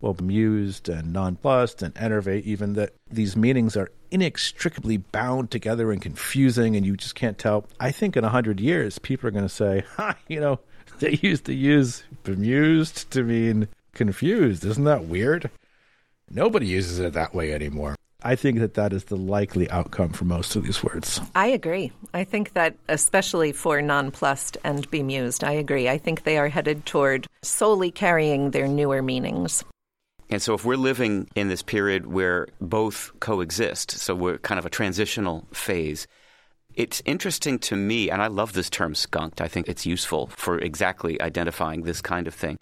well, 0.00 0.14
bemused 0.14 0.88
and 0.88 1.12
nonplussed 1.12 1.82
and 1.82 1.96
enervate, 1.96 2.44
even 2.46 2.72
that 2.74 2.94
these 3.10 3.36
meanings 3.36 3.76
are 3.76 3.90
inextricably 4.10 4.96
bound 4.96 5.50
together 5.50 5.92
and 5.92 6.00
confusing 6.02 6.74
and 6.76 6.84
you 6.84 6.96
just 6.96 7.14
can't 7.14 7.38
tell. 7.38 7.66
I 7.78 7.90
think 7.90 8.16
in 8.16 8.24
a 8.24 8.28
hundred 8.28 8.60
years, 8.60 8.98
people 8.98 9.28
are 9.28 9.32
going 9.32 9.44
to 9.44 9.48
say, 9.48 9.84
ha, 9.96 10.16
you 10.28 10.40
know, 10.40 10.60
they 11.00 11.18
used 11.22 11.44
to 11.46 11.54
use 11.54 12.02
bemused 12.24 13.10
to 13.12 13.22
mean 13.22 13.68
confused. 13.92 14.64
Isn't 14.64 14.84
that 14.84 15.04
weird? 15.04 15.50
Nobody 16.30 16.66
uses 16.66 16.98
it 16.98 17.12
that 17.14 17.34
way 17.34 17.52
anymore. 17.52 17.96
I 18.22 18.36
think 18.36 18.58
that 18.58 18.74
that 18.74 18.92
is 18.92 19.04
the 19.04 19.16
likely 19.16 19.68
outcome 19.70 20.10
for 20.10 20.26
most 20.26 20.54
of 20.54 20.62
these 20.62 20.84
words. 20.84 21.20
I 21.34 21.46
agree. 21.46 21.90
I 22.12 22.24
think 22.24 22.52
that, 22.52 22.76
especially 22.88 23.52
for 23.52 23.80
nonplussed 23.80 24.58
and 24.62 24.88
bemused, 24.90 25.42
I 25.42 25.52
agree. 25.52 25.88
I 25.88 25.96
think 25.96 26.22
they 26.22 26.36
are 26.36 26.48
headed 26.48 26.84
toward 26.84 27.26
solely 27.42 27.90
carrying 27.90 28.50
their 28.50 28.68
newer 28.68 29.00
meanings. 29.00 29.64
And 30.30 30.40
so, 30.40 30.54
if 30.54 30.64
we're 30.64 30.76
living 30.76 31.28
in 31.34 31.48
this 31.48 31.62
period 31.62 32.06
where 32.06 32.46
both 32.60 33.10
coexist, 33.18 33.90
so 33.90 34.14
we're 34.14 34.38
kind 34.38 34.60
of 34.60 34.66
a 34.66 34.70
transitional 34.70 35.46
phase, 35.52 36.06
it's 36.74 37.02
interesting 37.04 37.58
to 37.58 37.74
me, 37.74 38.10
and 38.10 38.22
I 38.22 38.28
love 38.28 38.52
this 38.52 38.70
term 38.70 38.94
skunked. 38.94 39.40
I 39.40 39.48
think 39.48 39.68
it's 39.68 39.84
useful 39.84 40.28
for 40.28 40.58
exactly 40.58 41.20
identifying 41.20 41.82
this 41.82 42.00
kind 42.00 42.28
of 42.28 42.34
thing. 42.34 42.58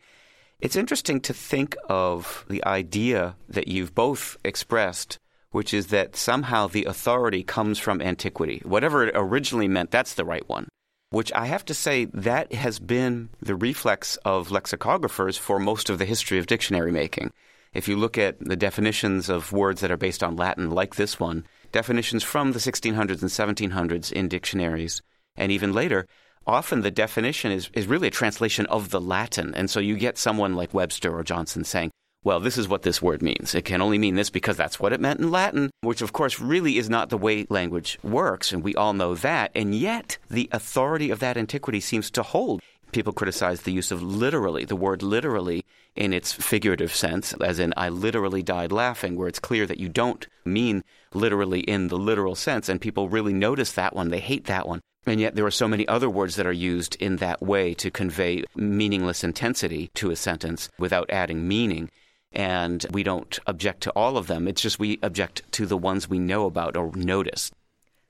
It's 0.61 0.77
interesting 0.77 1.21
to 1.21 1.35
think 1.35 1.77
of 1.89 2.47
the 2.49 2.65
idea 2.65 3.37
that 3.51 3.69
you've 3.69 3.95
both 3.95 4.39
expressed, 4.45 5.19
which 5.51 5.75
is 5.75 5.89
that 5.89 6.17
somehow 6.17 6.69
the 6.69 6.87
authority 6.87 7.45
comes 7.45 7.79
from 7.79 8.01
antiquity. 8.01 8.63
Whatever 8.65 9.07
it 9.07 9.13
originally 9.15 9.69
meant, 9.69 9.91
that's 9.91 10.15
the 10.15 10.25
right 10.25 10.49
one. 10.49 10.69
Which 11.11 11.33
I 11.35 11.47
have 11.47 11.65
to 11.67 11.75
say, 11.75 12.07
that 12.07 12.53
has 12.55 12.79
been 12.79 13.29
the 13.41 13.55
reflex 13.55 14.17
of 14.25 14.49
lexicographers 14.49 15.39
for 15.39 15.59
most 15.59 15.91
of 15.91 15.99
the 15.99 16.05
history 16.07 16.39
of 16.39 16.47
dictionary 16.47 16.93
making. 16.93 17.31
If 17.75 17.89
you 17.89 17.97
look 17.97 18.17
at 18.19 18.39
the 18.41 18.57
definitions 18.57 19.29
of 19.29 19.53
words 19.53 19.81
that 19.81 19.91
are 19.91 19.97
based 19.97 20.23
on 20.23 20.37
Latin, 20.37 20.71
like 20.71 20.97
this 20.97 21.21
one, 21.21 21.45
definitions 21.73 22.23
from 22.23 22.53
the 22.53 22.59
1600s 22.59 23.23
and 23.23 23.71
1700s 23.71 24.13
in 24.13 24.29
dictionaries, 24.29 25.03
and 25.37 25.53
even 25.53 25.73
later, 25.73 26.07
often 26.47 26.81
the 26.81 26.91
definition 26.91 27.53
is, 27.53 27.71
is 27.75 27.87
really 27.87 28.09
a 28.09 28.13
translation 28.13 28.67
of 28.67 28.91
the 28.91 29.01
Latin. 29.01 29.55
And 29.55 29.71
so 29.71 29.81
you 29.81 29.97
get 29.97 30.19
someone 30.19 30.55
like 30.57 30.73
Webster 30.73 31.15
or 31.15 31.23
Johnson 31.23 31.65
saying, 31.65 31.91
well, 32.25 32.41
this 32.41 32.59
is 32.59 32.69
what 32.69 32.83
this 32.83 33.01
word 33.01 33.23
means. 33.23 33.55
It 33.55 33.65
can 33.65 33.81
only 33.81 33.97
mean 33.97 34.17
this 34.17 34.29
because 34.29 34.57
that's 34.57 34.81
what 34.81 34.93
it 34.93 35.01
meant 35.01 35.21
in 35.21 35.31
Latin, 35.31 35.71
which 35.83 36.03
of 36.03 36.13
course 36.13 36.41
really 36.41 36.77
is 36.77 36.91
not 36.91 37.11
the 37.11 37.19
way 37.19 37.47
language 37.49 37.99
works, 38.03 38.53
and 38.53 38.65
we 38.65 38.75
all 38.75 38.93
know 38.93 39.15
that. 39.15 39.53
And 39.55 39.75
yet, 39.75 40.19
the 40.29 40.49
authority 40.51 41.11
of 41.11 41.21
that 41.21 41.37
antiquity 41.37 41.81
seems 41.81 42.11
to 42.13 42.23
hold. 42.23 42.61
People 42.93 43.13
criticize 43.13 43.63
the 43.63 43.73
use 43.73 43.91
of 43.91 44.03
literally, 44.03 44.65
the 44.65 44.77
word 44.77 45.03
literally 45.03 45.65
in 45.95 46.13
its 46.13 46.33
figurative 46.33 46.95
sense, 46.95 47.35
as 47.35 47.59
in 47.59 47.75
I 47.77 47.89
literally 47.89 48.43
died 48.43 48.73
laughing, 48.73 49.17
where 49.17 49.29
it's 49.29 49.39
clear 49.39 49.67
that 49.67 49.79
you 49.79 49.89
don't 49.89 50.27
mean 50.45 50.83
literally 51.13 51.61
in 51.61 51.89
the 51.89 51.99
literal 51.99 52.35
sense, 52.35 52.69
and 52.69 52.81
people 52.81 53.09
really 53.09 53.33
notice 53.35 53.73
that 53.73 53.95
one. 53.95 54.09
They 54.09 54.21
hate 54.21 54.47
that 54.47 54.67
one. 54.67 54.81
And 55.07 55.21
yet, 55.21 55.35
there 55.35 55.47
are 55.47 55.51
so 55.51 55.69
many 55.69 55.87
other 55.89 56.11
words 56.11 56.37
that 56.37 56.47
are 56.47 56.53
used 56.53 56.97
in 56.97 57.17
that 57.17 57.43
way 57.43 57.75
to 57.75 57.91
convey 57.91 58.45
meaningless 58.55 59.25
intensity 59.25 59.91
to 59.95 60.11
a 60.11 60.17
sentence 60.17 60.69
without 60.79 61.11
adding 61.11 61.49
meaning. 61.49 61.91
And 62.33 62.85
we 62.91 63.03
don't 63.03 63.39
object 63.47 63.83
to 63.83 63.91
all 63.93 64.17
of 64.19 64.27
them. 64.27 64.47
It's 64.47 64.61
just 64.61 64.79
we 64.79 64.99
object 65.03 65.51
to 65.53 65.67
the 65.67 65.79
ones 65.79 66.09
we 66.09 66.19
know 66.19 66.45
about 66.45 66.77
or 66.77 66.95
notice. 66.95 67.51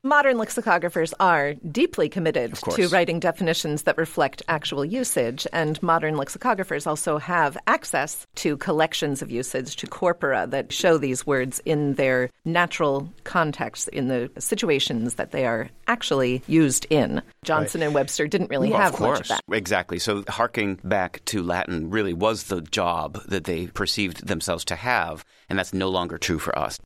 Modern 0.04 0.36
lexicographers 0.36 1.12
are 1.18 1.54
deeply 1.54 2.08
committed 2.08 2.54
to 2.54 2.86
writing 2.86 3.18
definitions 3.18 3.82
that 3.82 3.98
reflect 3.98 4.44
actual 4.46 4.84
usage, 4.84 5.44
and 5.52 5.82
modern 5.82 6.14
lexicographers 6.14 6.86
also 6.86 7.18
have 7.18 7.58
access 7.66 8.24
to 8.36 8.56
collections 8.58 9.22
of 9.22 9.32
usage, 9.32 9.74
to 9.74 9.88
corpora 9.88 10.46
that 10.50 10.72
show 10.72 10.98
these 10.98 11.26
words 11.26 11.60
in 11.64 11.94
their 11.94 12.30
natural 12.44 13.12
context, 13.24 13.88
in 13.88 14.06
the 14.06 14.30
situations 14.38 15.14
that 15.14 15.32
they 15.32 15.44
are 15.44 15.68
actually 15.88 16.44
used 16.46 16.86
in. 16.90 17.20
Johnson 17.42 17.80
right. 17.80 17.86
and 17.86 17.94
Webster 17.94 18.28
didn't 18.28 18.50
really 18.50 18.70
well, 18.70 18.78
have 18.78 18.94
of 18.94 19.00
much 19.00 19.20
of 19.22 19.28
that. 19.28 19.40
Exactly. 19.50 19.98
So, 19.98 20.22
harking 20.28 20.76
back 20.84 21.24
to 21.24 21.42
Latin 21.42 21.90
really 21.90 22.14
was 22.14 22.44
the 22.44 22.60
job 22.60 23.20
that 23.24 23.44
they 23.44 23.66
perceived 23.66 24.28
themselves 24.28 24.64
to 24.66 24.76
have, 24.76 25.24
and 25.48 25.58
that's 25.58 25.74
no 25.74 25.88
longer 25.88 26.18
true 26.18 26.38
for 26.38 26.56
us. 26.56 26.78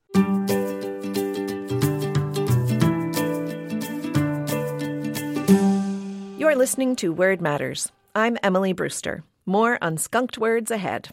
You're 6.53 6.59
listening 6.59 6.97
to 6.97 7.15
Word 7.15 7.41
Matters. 7.41 7.91
I'm 8.15 8.37
Emily 8.43 8.75
Brewster. 8.75 9.25
More 9.47 9.79
on 9.81 9.97
skunked 9.97 10.37
words 10.37 10.71
ahead. 10.71 11.09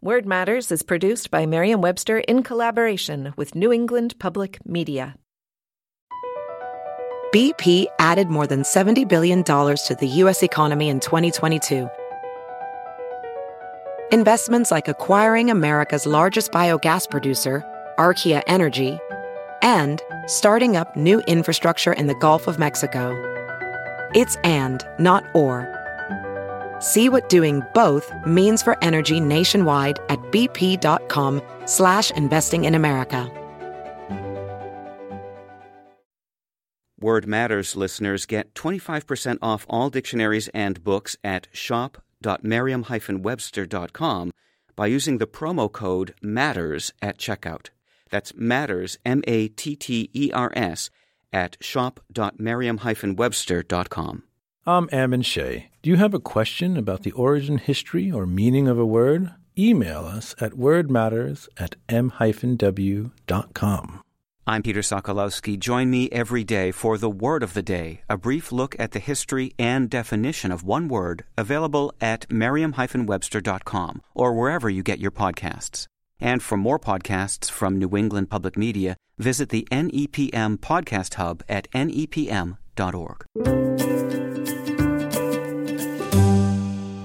Word 0.00 0.24
Matters 0.24 0.70
is 0.70 0.84
produced 0.84 1.32
by 1.32 1.46
Merriam 1.46 1.80
Webster 1.80 2.18
in 2.18 2.44
collaboration 2.44 3.34
with 3.36 3.56
New 3.56 3.72
England 3.72 4.14
Public 4.20 4.64
Media. 4.64 5.16
BP 7.34 7.86
added 7.98 8.28
more 8.28 8.46
than 8.46 8.62
$70 8.62 9.08
billion 9.08 9.42
to 9.42 9.96
the 9.98 10.06
U.S. 10.06 10.44
economy 10.44 10.88
in 10.88 11.00
2022. 11.00 11.88
Investments 14.12 14.70
like 14.70 14.86
acquiring 14.86 15.50
America's 15.50 16.06
largest 16.06 16.52
biogas 16.52 17.10
producer, 17.10 17.64
Archaea 17.98 18.44
Energy, 18.46 19.00
and 19.60 20.00
starting 20.28 20.76
up 20.76 20.94
new 20.94 21.18
infrastructure 21.22 21.94
in 21.94 22.06
the 22.06 22.14
Gulf 22.14 22.46
of 22.46 22.60
Mexico. 22.60 23.34
It's 24.14 24.36
and, 24.44 24.86
not 24.98 25.24
or. 25.34 25.68
See 26.78 27.08
what 27.08 27.28
doing 27.28 27.62
both 27.74 28.12
means 28.26 28.62
for 28.62 28.78
energy 28.82 29.20
nationwide 29.20 29.98
at 30.08 30.18
bp.com 30.30 31.42
slash 31.66 32.10
investing 32.12 32.64
in 32.64 32.74
America. 32.74 33.30
Word 37.00 37.26
Matters 37.26 37.74
listeners 37.76 38.24
get 38.24 38.54
25% 38.54 39.36
off 39.42 39.66
all 39.68 39.90
dictionaries 39.90 40.48
and 40.54 40.82
books 40.82 41.18
at 41.22 41.48
shop.merriam-webster.com 41.52 44.30
by 44.76 44.86
using 44.86 45.18
the 45.18 45.26
promo 45.26 45.70
code 45.70 46.14
MATTERS 46.22 46.92
at 47.02 47.18
checkout. 47.18 47.68
That's 48.10 48.32
MATTERS, 48.32 48.96
M-A-T-T-E-R-S, 49.04 50.90
at 51.34 51.58
shop.merriam-webster.com. 51.60 54.22
I'm 54.66 54.88
Ammon 54.92 55.20
Shea. 55.20 55.68
Do 55.82 55.90
you 55.90 55.96
have 55.96 56.14
a 56.14 56.18
question 56.18 56.78
about 56.78 57.02
the 57.02 57.12
origin, 57.12 57.58
history, 57.58 58.10
or 58.10 58.24
meaning 58.24 58.66
of 58.66 58.78
a 58.78 58.86
word? 58.86 59.30
Email 59.58 60.06
us 60.06 60.34
at 60.40 60.52
wordmatters 60.52 61.48
at 61.58 61.76
m-w.com. 61.90 63.10
I'm 64.46 64.62
Peter 64.62 64.80
Sokolowski. 64.80 65.58
Join 65.58 65.90
me 65.90 66.10
every 66.10 66.44
day 66.44 66.70
for 66.70 66.98
the 66.98 67.08
Word 67.08 67.42
of 67.42 67.54
the 67.54 67.62
Day, 67.62 68.02
a 68.10 68.18
brief 68.18 68.52
look 68.52 68.76
at 68.78 68.92
the 68.92 68.98
history 68.98 69.54
and 69.58 69.88
definition 69.88 70.52
of 70.52 70.64
one 70.64 70.88
word, 70.88 71.24
available 71.38 71.94
at 72.00 72.30
merriam-webster.com 72.30 74.02
or 74.14 74.34
wherever 74.34 74.68
you 74.68 74.82
get 74.82 74.98
your 74.98 75.10
podcasts. 75.10 75.86
And 76.20 76.42
for 76.42 76.56
more 76.56 76.78
podcasts 76.78 77.50
from 77.50 77.78
New 77.78 77.96
England 77.96 78.30
Public 78.30 78.56
Media, 78.56 78.96
visit 79.18 79.48
the 79.48 79.66
NEPM 79.70 80.58
Podcast 80.58 81.14
Hub 81.14 81.42
at 81.48 81.70
nepm.org. 81.72 83.24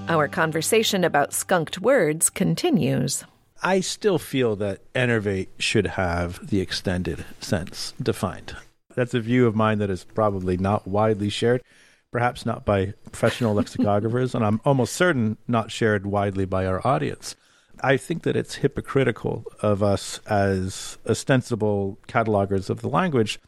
Our 0.08 0.26
conversation 0.26 1.04
about 1.04 1.32
skunked 1.32 1.80
words 1.80 2.30
continues. 2.30 3.24
I 3.62 3.80
still 3.80 4.18
feel 4.18 4.56
that 4.56 4.80
enervate 4.94 5.50
should 5.58 5.86
have 5.86 6.48
the 6.48 6.60
extended 6.60 7.24
sense 7.40 7.92
defined. 8.02 8.56
That's 8.94 9.14
a 9.14 9.20
view 9.20 9.46
of 9.46 9.54
mine 9.54 9.78
that 9.78 9.90
is 9.90 10.04
probably 10.04 10.56
not 10.56 10.88
widely 10.88 11.28
shared, 11.28 11.62
perhaps 12.10 12.44
not 12.44 12.64
by 12.64 12.94
professional 13.04 13.54
lexicographers, 13.62 14.34
and 14.34 14.44
I'm 14.44 14.60
almost 14.64 14.94
certain 14.94 15.36
not 15.46 15.70
shared 15.70 16.06
widely 16.06 16.44
by 16.44 16.66
our 16.66 16.84
audience. 16.86 17.36
I 17.82 17.96
think 17.96 18.22
that 18.22 18.36
it's 18.36 18.56
hypocritical 18.56 19.44
of 19.60 19.82
us 19.82 20.20
as 20.26 20.98
ostensible 21.08 21.98
catalogers 22.08 22.70
of 22.70 22.80
the 22.80 22.88
language 22.88 23.38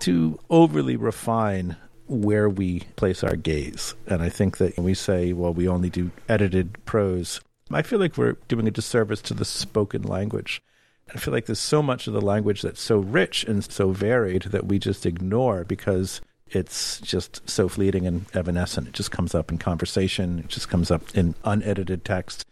to 0.00 0.38
overly 0.50 0.96
refine 0.96 1.76
where 2.08 2.48
we 2.48 2.80
place 2.96 3.24
our 3.24 3.36
gaze. 3.36 3.94
And 4.06 4.22
I 4.22 4.28
think 4.28 4.58
that 4.58 4.76
when 4.76 4.84
we 4.84 4.94
say, 4.94 5.32
well, 5.32 5.52
we 5.52 5.68
only 5.68 5.90
do 5.90 6.10
edited 6.28 6.84
prose, 6.84 7.40
I 7.70 7.82
feel 7.82 7.98
like 7.98 8.16
we're 8.16 8.36
doing 8.48 8.68
a 8.68 8.72
disservice 8.72 9.20
to 9.22 9.34
the 9.34 9.44
spoken 9.44 10.02
language. 10.02 10.62
I 11.14 11.18
feel 11.18 11.32
like 11.32 11.46
there's 11.46 11.60
so 11.60 11.82
much 11.82 12.06
of 12.06 12.14
the 12.14 12.20
language 12.20 12.62
that's 12.62 12.80
so 12.80 12.98
rich 12.98 13.44
and 13.44 13.64
so 13.64 13.90
varied 13.90 14.42
that 14.44 14.66
we 14.66 14.78
just 14.78 15.06
ignore 15.06 15.64
because 15.64 16.20
it's 16.48 17.00
just 17.00 17.48
so 17.48 17.68
fleeting 17.68 18.06
and 18.06 18.26
evanescent. 18.34 18.88
It 18.88 18.94
just 18.94 19.10
comes 19.10 19.34
up 19.34 19.50
in 19.50 19.58
conversation, 19.58 20.40
it 20.40 20.48
just 20.48 20.68
comes 20.68 20.90
up 20.90 21.02
in 21.16 21.34
unedited 21.44 22.04
text. 22.04 22.44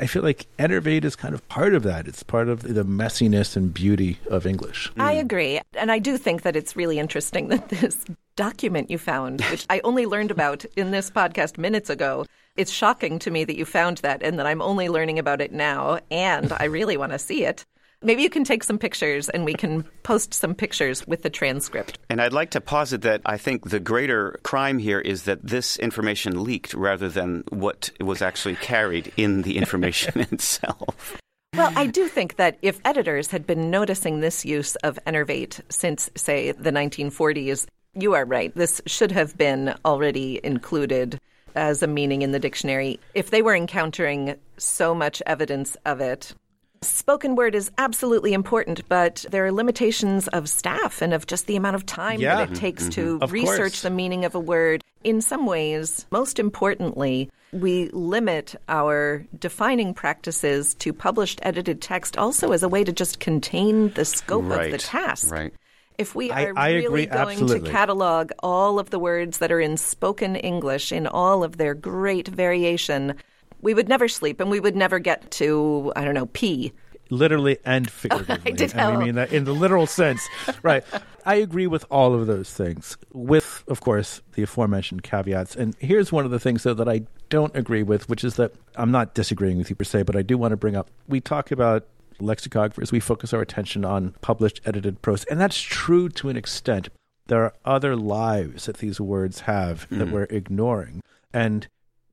I 0.00 0.06
feel 0.06 0.22
like 0.22 0.46
enervate 0.58 1.04
is 1.04 1.16
kind 1.16 1.34
of 1.34 1.46
part 1.48 1.74
of 1.74 1.82
that. 1.82 2.06
It's 2.06 2.22
part 2.22 2.48
of 2.48 2.62
the 2.62 2.84
messiness 2.84 3.56
and 3.56 3.72
beauty 3.72 4.18
of 4.30 4.46
English. 4.46 4.90
I 4.96 5.16
mm. 5.16 5.20
agree. 5.20 5.60
And 5.74 5.90
I 5.90 5.98
do 5.98 6.16
think 6.16 6.42
that 6.42 6.56
it's 6.56 6.76
really 6.76 6.98
interesting 6.98 7.48
that 7.48 7.68
this 7.70 8.04
document 8.36 8.90
you 8.90 8.98
found, 8.98 9.40
which 9.50 9.66
I 9.68 9.80
only 9.84 10.06
learned 10.06 10.30
about 10.30 10.64
in 10.76 10.90
this 10.90 11.10
podcast 11.10 11.58
minutes 11.58 11.90
ago, 11.90 12.26
it's 12.56 12.72
shocking 12.72 13.18
to 13.20 13.30
me 13.30 13.44
that 13.44 13.56
you 13.56 13.64
found 13.64 13.98
that 13.98 14.22
and 14.22 14.38
that 14.38 14.46
I'm 14.46 14.62
only 14.62 14.88
learning 14.88 15.18
about 15.18 15.40
it 15.40 15.52
now. 15.52 16.00
And 16.10 16.52
I 16.52 16.64
really 16.64 16.96
want 16.96 17.12
to 17.12 17.18
see 17.18 17.44
it. 17.44 17.64
Maybe 18.00 18.22
you 18.22 18.30
can 18.30 18.44
take 18.44 18.62
some 18.62 18.78
pictures 18.78 19.28
and 19.28 19.44
we 19.44 19.54
can 19.54 19.82
post 20.04 20.32
some 20.32 20.54
pictures 20.54 21.04
with 21.08 21.22
the 21.22 21.30
transcript. 21.30 21.98
And 22.08 22.22
I'd 22.22 22.32
like 22.32 22.50
to 22.50 22.60
posit 22.60 23.02
that 23.02 23.22
I 23.26 23.38
think 23.38 23.70
the 23.70 23.80
greater 23.80 24.38
crime 24.44 24.78
here 24.78 25.00
is 25.00 25.24
that 25.24 25.44
this 25.44 25.76
information 25.78 26.44
leaked 26.44 26.74
rather 26.74 27.08
than 27.08 27.42
what 27.50 27.90
was 28.00 28.22
actually 28.22 28.54
carried 28.56 29.12
in 29.16 29.42
the 29.42 29.58
information 29.58 30.20
itself. 30.32 31.20
Well, 31.54 31.72
I 31.74 31.86
do 31.88 32.06
think 32.06 32.36
that 32.36 32.56
if 32.62 32.80
editors 32.84 33.32
had 33.32 33.46
been 33.48 33.68
noticing 33.68 34.20
this 34.20 34.44
use 34.44 34.76
of 34.76 34.96
enervate 35.04 35.60
since, 35.68 36.08
say, 36.14 36.52
the 36.52 36.70
1940s, 36.70 37.66
you 37.94 38.14
are 38.14 38.24
right. 38.24 38.54
This 38.54 38.80
should 38.86 39.10
have 39.10 39.36
been 39.36 39.74
already 39.84 40.40
included 40.44 41.18
as 41.56 41.82
a 41.82 41.88
meaning 41.88 42.22
in 42.22 42.30
the 42.30 42.38
dictionary. 42.38 43.00
If 43.14 43.30
they 43.30 43.42
were 43.42 43.56
encountering 43.56 44.36
so 44.56 44.94
much 44.94 45.20
evidence 45.26 45.76
of 45.84 46.00
it, 46.00 46.32
Spoken 46.80 47.34
word 47.34 47.54
is 47.56 47.70
absolutely 47.78 48.32
important, 48.32 48.88
but 48.88 49.24
there 49.30 49.44
are 49.44 49.50
limitations 49.52 50.28
of 50.28 50.48
staff 50.48 51.02
and 51.02 51.12
of 51.12 51.26
just 51.26 51.46
the 51.46 51.56
amount 51.56 51.74
of 51.74 51.84
time 51.86 52.20
Yeah. 52.20 52.36
that 52.36 52.52
it 52.52 52.54
takes 52.54 52.88
to 52.90 53.14
mm-hmm. 53.14 53.22
Of 53.22 53.32
research 53.32 53.58
course. 53.58 53.82
the 53.82 53.90
meaning 53.90 54.24
of 54.24 54.34
a 54.34 54.40
word. 54.40 54.82
In 55.02 55.20
some 55.20 55.44
ways, 55.46 56.06
most 56.10 56.38
importantly, 56.38 57.30
we 57.52 57.88
limit 57.90 58.54
our 58.68 59.24
defining 59.38 59.92
practices 59.94 60.74
to 60.74 60.92
published 60.92 61.40
edited 61.42 61.80
text 61.80 62.16
also 62.16 62.52
as 62.52 62.62
a 62.62 62.68
way 62.68 62.84
to 62.84 62.92
just 62.92 63.18
contain 63.18 63.90
the 63.94 64.04
scope 64.04 64.44
of 64.50 64.70
the 64.70 64.78
task. 64.78 65.32
right. 65.32 65.52
If 65.98 66.14
we 66.14 66.30
I- 66.30 66.44
are 66.44 66.52
I 66.56 66.68
really 66.74 66.84
agree, 66.86 67.06
going 67.06 67.28
absolutely. 67.40 67.68
to 67.68 67.72
catalog 67.74 68.30
all 68.40 68.78
of 68.78 68.90
the 68.90 69.00
words 69.00 69.38
that 69.38 69.50
are 69.50 69.60
in 69.60 69.76
spoken 69.76 70.36
English 70.36 70.92
in 70.92 71.08
all 71.08 71.42
of 71.42 71.56
their 71.56 71.74
great 71.74 72.28
variation, 72.28 73.14
we 73.60 73.74
would 73.74 73.88
never 73.88 74.08
sleep 74.08 74.40
and 74.40 74.50
we 74.50 74.60
would 74.60 74.76
never 74.76 74.98
get 74.98 75.30
to, 75.32 75.92
I 75.96 76.04
don't 76.04 76.14
know, 76.14 76.26
P. 76.26 76.72
literally 77.10 77.58
and 77.64 77.90
figuratively. 77.90 78.52
I 78.52 78.54
did 78.54 78.74
and 78.74 78.90
we 78.90 78.96
tell. 78.96 79.00
mean 79.00 79.14
that 79.16 79.32
in 79.32 79.44
the 79.44 79.52
literal 79.52 79.86
sense. 79.86 80.26
right. 80.62 80.84
I 81.24 81.36
agree 81.36 81.66
with 81.66 81.84
all 81.90 82.14
of 82.14 82.26
those 82.26 82.52
things, 82.52 82.96
with, 83.12 83.64
of 83.68 83.80
course, 83.80 84.22
the 84.34 84.42
aforementioned 84.42 85.02
caveats. 85.02 85.56
And 85.56 85.76
here's 85.78 86.10
one 86.10 86.24
of 86.24 86.30
the 86.30 86.40
things, 86.40 86.62
though, 86.62 86.74
that 86.74 86.88
I 86.88 87.02
don't 87.28 87.54
agree 87.54 87.82
with, 87.82 88.08
which 88.08 88.24
is 88.24 88.36
that 88.36 88.52
I'm 88.76 88.90
not 88.90 89.14
disagreeing 89.14 89.58
with 89.58 89.68
you 89.68 89.76
per 89.76 89.84
se, 89.84 90.04
but 90.04 90.16
I 90.16 90.22
do 90.22 90.38
want 90.38 90.52
to 90.52 90.56
bring 90.56 90.76
up 90.76 90.90
we 91.06 91.20
talk 91.20 91.50
about 91.50 91.86
lexicographers, 92.20 92.92
we 92.92 93.00
focus 93.00 93.32
our 93.32 93.40
attention 93.40 93.84
on 93.84 94.14
published, 94.20 94.60
edited 94.64 95.00
prose. 95.02 95.24
And 95.24 95.40
that's 95.40 95.60
true 95.60 96.08
to 96.10 96.28
an 96.28 96.36
extent. 96.36 96.88
There 97.26 97.44
are 97.44 97.54
other 97.64 97.96
lives 97.96 98.66
that 98.66 98.78
these 98.78 99.00
words 99.00 99.40
have 99.40 99.88
that 99.90 100.08
mm. 100.08 100.12
we're 100.12 100.24
ignoring. 100.24 101.02
And 101.32 101.68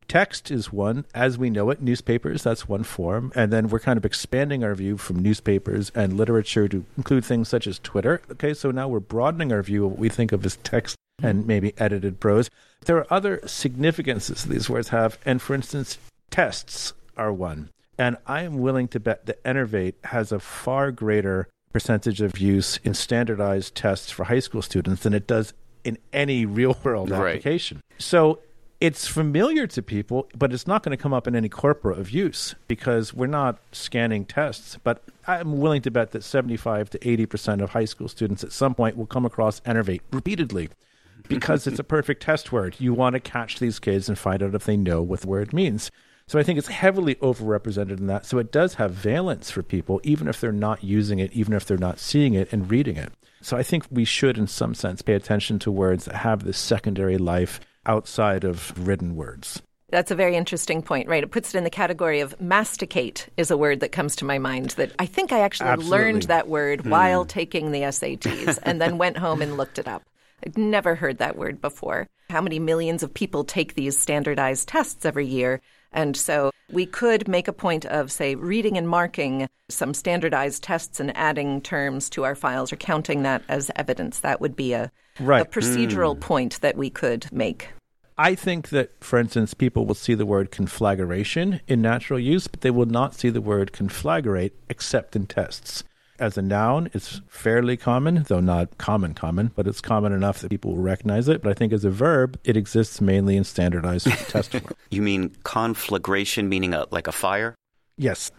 Text 0.07 0.51
is 0.51 0.71
one, 0.71 1.05
as 1.15 1.37
we 1.37 1.49
know 1.49 1.69
it. 1.71 1.81
Newspapers, 1.81 2.43
that's 2.43 2.69
one 2.69 2.83
form. 2.83 3.31
And 3.35 3.51
then 3.51 3.69
we're 3.69 3.79
kind 3.79 3.97
of 3.97 4.05
expanding 4.05 4.63
our 4.63 4.75
view 4.75 4.97
from 4.97 5.19
newspapers 5.19 5.91
and 5.95 6.13
literature 6.15 6.67
to 6.67 6.85
include 6.95 7.25
things 7.25 7.49
such 7.49 7.65
as 7.67 7.79
Twitter. 7.79 8.21
Okay, 8.31 8.53
so 8.53 8.69
now 8.71 8.87
we're 8.87 8.99
broadening 8.99 9.51
our 9.51 9.63
view 9.63 9.85
of 9.85 9.91
what 9.91 9.99
we 9.99 10.09
think 10.09 10.31
of 10.31 10.45
as 10.45 10.57
text 10.57 10.95
and 11.23 11.47
maybe 11.47 11.73
edited 11.77 12.19
prose. 12.19 12.49
There 12.85 12.97
are 12.97 13.07
other 13.11 13.41
significances 13.47 14.43
these 14.43 14.69
words 14.69 14.89
have. 14.89 15.17
And 15.25 15.41
for 15.41 15.55
instance, 15.55 15.97
tests 16.29 16.93
are 17.17 17.33
one. 17.33 17.69
And 17.97 18.17
I 18.27 18.43
am 18.43 18.59
willing 18.59 18.87
to 18.89 18.99
bet 18.99 19.25
that 19.25 19.43
Enervate 19.43 19.95
has 20.05 20.31
a 20.31 20.39
far 20.39 20.91
greater 20.91 21.47
percentage 21.73 22.21
of 22.21 22.37
use 22.37 22.77
in 22.83 22.93
standardized 22.93 23.73
tests 23.75 24.11
for 24.11 24.25
high 24.25 24.39
school 24.39 24.61
students 24.61 25.03
than 25.03 25.13
it 25.13 25.25
does 25.27 25.53
in 25.83 25.97
any 26.13 26.45
real 26.45 26.77
world 26.83 27.09
Right. 27.09 27.37
application. 27.37 27.81
So 27.97 28.39
it's 28.81 29.07
familiar 29.07 29.67
to 29.67 29.81
people, 29.81 30.27
but 30.37 30.51
it's 30.51 30.67
not 30.67 30.83
going 30.83 30.95
to 30.95 31.01
come 31.01 31.13
up 31.13 31.27
in 31.27 31.35
any 31.35 31.49
corpora 31.49 31.95
of 31.95 32.11
use 32.11 32.55
because 32.67 33.13
we're 33.13 33.27
not 33.27 33.57
scanning 33.71 34.25
tests. 34.25 34.77
But 34.83 35.01
I'm 35.27 35.59
willing 35.59 35.81
to 35.83 35.91
bet 35.91 36.11
that 36.11 36.23
75 36.23 36.89
to 36.91 36.99
80% 36.99 37.61
of 37.61 37.71
high 37.71 37.85
school 37.85 38.07
students 38.07 38.43
at 38.43 38.51
some 38.51 38.75
point 38.75 38.97
will 38.97 39.05
come 39.05 39.25
across 39.25 39.61
Enervate 39.61 40.01
repeatedly 40.11 40.69
because 41.27 41.67
it's 41.67 41.79
a 41.79 41.83
perfect 41.83 42.21
test 42.21 42.51
word. 42.51 42.75
You 42.79 42.93
want 42.93 43.13
to 43.13 43.19
catch 43.19 43.59
these 43.59 43.79
kids 43.79 44.09
and 44.09 44.19
find 44.19 44.43
out 44.43 44.55
if 44.55 44.65
they 44.65 44.77
know 44.77 45.01
what 45.01 45.21
the 45.21 45.27
word 45.27 45.53
means. 45.53 45.89
So 46.27 46.39
I 46.39 46.43
think 46.43 46.57
it's 46.57 46.67
heavily 46.67 47.15
overrepresented 47.15 47.99
in 47.99 48.07
that. 48.07 48.25
So 48.25 48.39
it 48.39 48.51
does 48.51 48.75
have 48.75 48.91
valence 48.91 49.51
for 49.51 49.61
people, 49.61 50.01
even 50.03 50.27
if 50.27 50.41
they're 50.41 50.51
not 50.51 50.83
using 50.83 51.19
it, 51.19 51.31
even 51.33 51.53
if 51.53 51.65
they're 51.65 51.77
not 51.77 51.99
seeing 51.99 52.33
it 52.33 52.51
and 52.51 52.69
reading 52.69 52.97
it. 52.97 53.13
So 53.41 53.55
I 53.55 53.63
think 53.63 53.85
we 53.91 54.05
should, 54.05 54.39
in 54.39 54.47
some 54.47 54.73
sense, 54.73 55.03
pay 55.03 55.13
attention 55.13 55.59
to 55.59 55.71
words 55.71 56.05
that 56.05 56.15
have 56.15 56.43
this 56.43 56.57
secondary 56.57 57.19
life 57.19 57.59
outside 57.85 58.43
of 58.43 58.73
written 58.87 59.15
words. 59.15 59.61
That's 59.89 60.11
a 60.11 60.15
very 60.15 60.35
interesting 60.35 60.81
point, 60.81 61.07
right? 61.07 61.23
It 61.23 61.31
puts 61.31 61.53
it 61.53 61.57
in 61.57 61.63
the 61.63 61.69
category 61.69 62.19
of 62.19 62.39
masticate 62.41 63.29
is 63.37 63.51
a 63.51 63.57
word 63.57 63.81
that 63.81 63.91
comes 63.91 64.15
to 64.17 64.25
my 64.25 64.39
mind 64.39 64.71
that 64.71 64.91
I 64.97 65.05
think 65.05 65.31
I 65.31 65.41
actually 65.41 65.69
Absolutely. 65.69 65.97
learned 65.97 66.23
that 66.23 66.47
word 66.47 66.81
hmm. 66.81 66.89
while 66.89 67.23
taking 67.25 67.71
the 67.71 67.81
SATs 67.81 68.59
and 68.63 68.81
then 68.81 68.97
went 68.97 69.17
home 69.17 69.41
and 69.41 69.57
looked 69.57 69.77
it 69.77 69.87
up. 69.87 70.03
I'd 70.45 70.57
never 70.57 70.95
heard 70.95 71.19
that 71.19 71.37
word 71.37 71.61
before. 71.61 72.07
How 72.29 72.41
many 72.41 72.59
millions 72.59 73.03
of 73.03 73.13
people 73.13 73.43
take 73.43 73.75
these 73.75 73.97
standardized 73.97 74.67
tests 74.67 75.05
every 75.05 75.27
year? 75.27 75.61
And 75.91 76.17
so 76.17 76.51
we 76.71 76.85
could 76.85 77.27
make 77.27 77.47
a 77.47 77.53
point 77.53 77.85
of, 77.85 78.11
say, 78.11 78.35
reading 78.35 78.77
and 78.77 78.89
marking 78.89 79.47
some 79.69 79.93
standardized 79.93 80.63
tests 80.63 80.99
and 80.99 81.15
adding 81.15 81.61
terms 81.61 82.09
to 82.11 82.25
our 82.25 82.35
files 82.35 82.73
or 82.73 82.75
counting 82.75 83.23
that 83.23 83.43
as 83.47 83.71
evidence. 83.75 84.19
That 84.19 84.41
would 84.41 84.55
be 84.55 84.73
a, 84.73 84.91
Right. 85.19 85.41
a 85.41 85.45
procedural 85.45 86.15
hmm. 86.15 86.19
point 86.19 86.61
that 86.61 86.75
we 86.75 86.89
could 86.89 87.31
make. 87.31 87.69
I 88.17 88.35
think 88.35 88.69
that, 88.69 89.03
for 89.03 89.19
instance, 89.19 89.53
people 89.53 89.85
will 89.85 89.95
see 89.95 90.13
the 90.13 90.25
word 90.25 90.49
conflagration 90.49 91.59
in 91.67 91.81
natural 91.81 92.19
use, 92.19 92.47
but 92.47 92.61
they 92.61 92.71
will 92.71 92.85
not 92.85 93.13
see 93.13 93.29
the 93.29 93.41
word 93.41 93.73
conflagrate 93.73 94.51
except 94.69 95.15
in 95.15 95.27
tests. 95.27 95.83
As 96.17 96.37
a 96.37 96.41
noun, 96.41 96.89
it's 96.93 97.19
fairly 97.27 97.75
common, 97.75 98.23
though 98.29 98.39
not 98.39 98.77
common 98.77 99.13
common, 99.13 99.51
but 99.53 99.67
it's 99.67 99.81
common 99.81 100.13
enough 100.13 100.39
that 100.39 100.49
people 100.49 100.71
will 100.71 100.81
recognize 100.81 101.27
it. 101.27 101.41
But 101.41 101.49
I 101.49 101.53
think 101.53 101.73
as 101.73 101.83
a 101.83 101.89
verb, 101.89 102.39
it 102.45 102.55
exists 102.55 103.01
mainly 103.01 103.35
in 103.35 103.43
standardized 103.43 104.07
test 104.29 104.53
form. 104.53 104.75
You 104.91 105.01
mean 105.01 105.35
conflagration, 105.43 106.47
meaning 106.47 106.73
a, 106.73 106.85
like 106.91 107.07
a 107.07 107.11
fire? 107.11 107.53
Yes. 107.97 108.31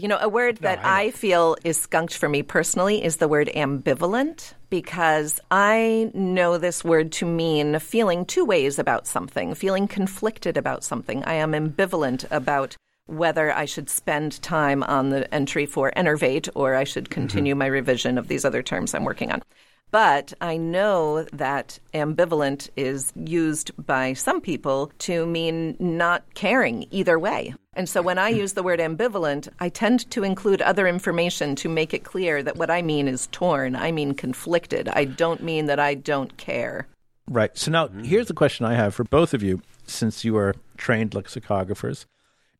You 0.00 0.06
know, 0.06 0.18
a 0.20 0.28
word 0.28 0.58
that 0.58 0.84
I, 0.84 1.10
feel 1.10 1.56
is 1.64 1.80
skunked 1.80 2.16
for 2.16 2.28
me 2.28 2.44
personally 2.44 3.02
is 3.02 3.16
the 3.16 3.26
word 3.26 3.50
ambivalent 3.56 4.52
because 4.70 5.40
I 5.50 6.10
know 6.14 6.58
this 6.58 6.84
word 6.84 7.12
to 7.12 7.26
mean 7.26 7.78
feeling 7.78 8.24
two 8.24 8.44
ways 8.44 8.78
about 8.78 9.06
something, 9.06 9.54
feeling 9.54 9.88
conflicted 9.88 10.56
about 10.56 10.84
something. 10.84 11.24
I 11.24 11.34
am 11.34 11.52
ambivalent 11.52 12.24
about 12.30 12.76
whether 13.06 13.52
I 13.52 13.64
should 13.64 13.88
spend 13.88 14.42
time 14.42 14.82
on 14.82 15.10
the 15.10 15.32
entry 15.32 15.66
for 15.66 15.92
enervate 15.96 16.48
or 16.54 16.74
I 16.74 16.84
should 16.84 17.04
mm-hmm. 17.04 17.12
continue 17.12 17.54
my 17.54 17.66
revision 17.66 18.18
of 18.18 18.28
these 18.28 18.44
other 18.44 18.62
terms 18.62 18.94
I'm 18.94 19.04
working 19.04 19.30
on. 19.30 19.42
But 19.90 20.32
I 20.40 20.56
know 20.56 21.22
that 21.32 21.78
ambivalent 21.94 22.70
is 22.76 23.12
used 23.14 23.70
by 23.86 24.14
some 24.14 24.40
people 24.40 24.90
to 25.00 25.26
mean 25.26 25.76
not 25.78 26.24
caring 26.34 26.86
either 26.90 27.18
way. 27.18 27.54
And 27.74 27.88
so 27.88 28.02
when 28.02 28.18
I 28.18 28.30
use 28.30 28.54
the 28.54 28.62
word 28.62 28.80
ambivalent, 28.80 29.48
I 29.60 29.68
tend 29.68 30.10
to 30.10 30.24
include 30.24 30.60
other 30.62 30.88
information 30.88 31.54
to 31.56 31.68
make 31.68 31.94
it 31.94 32.04
clear 32.04 32.42
that 32.42 32.56
what 32.56 32.70
I 32.70 32.82
mean 32.82 33.06
is 33.06 33.28
torn. 33.32 33.76
I 33.76 33.92
mean 33.92 34.14
conflicted. 34.14 34.88
I 34.88 35.04
don't 35.04 35.42
mean 35.42 35.66
that 35.66 35.78
I 35.78 35.94
don't 35.94 36.36
care. 36.36 36.86
Right. 37.28 37.56
So 37.56 37.70
now 37.70 37.86
mm-hmm. 37.86 38.02
here's 38.04 38.28
the 38.28 38.34
question 38.34 38.66
I 38.66 38.74
have 38.74 38.94
for 38.94 39.04
both 39.04 39.34
of 39.34 39.42
you, 39.42 39.60
since 39.86 40.24
you 40.24 40.36
are 40.36 40.54
trained 40.76 41.12
lexicographers. 41.12 42.06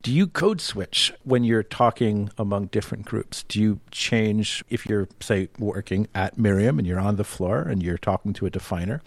Do 0.07 0.13
you 0.13 0.29
code 0.29 0.61
switch 0.61 1.13
when 1.25 1.43
you're 1.43 1.65
talking 1.65 2.31
among 2.39 2.67
different 2.67 3.07
groups? 3.07 3.43
Do 3.43 3.61
you 3.61 3.81
change 3.91 4.65
if 4.71 4.87
you're, 4.87 5.09
say, 5.19 5.49
working 5.59 6.07
at 6.15 6.39
Merriam 6.39 6.79
and 6.79 6.87
you're 6.87 7.01
on 7.01 7.17
the 7.17 7.25
floor 7.25 7.63
and 7.63 7.83
you're 7.83 7.99
talking 7.99 8.33
to 8.35 8.47
a 8.47 8.51
definer? 8.51 9.03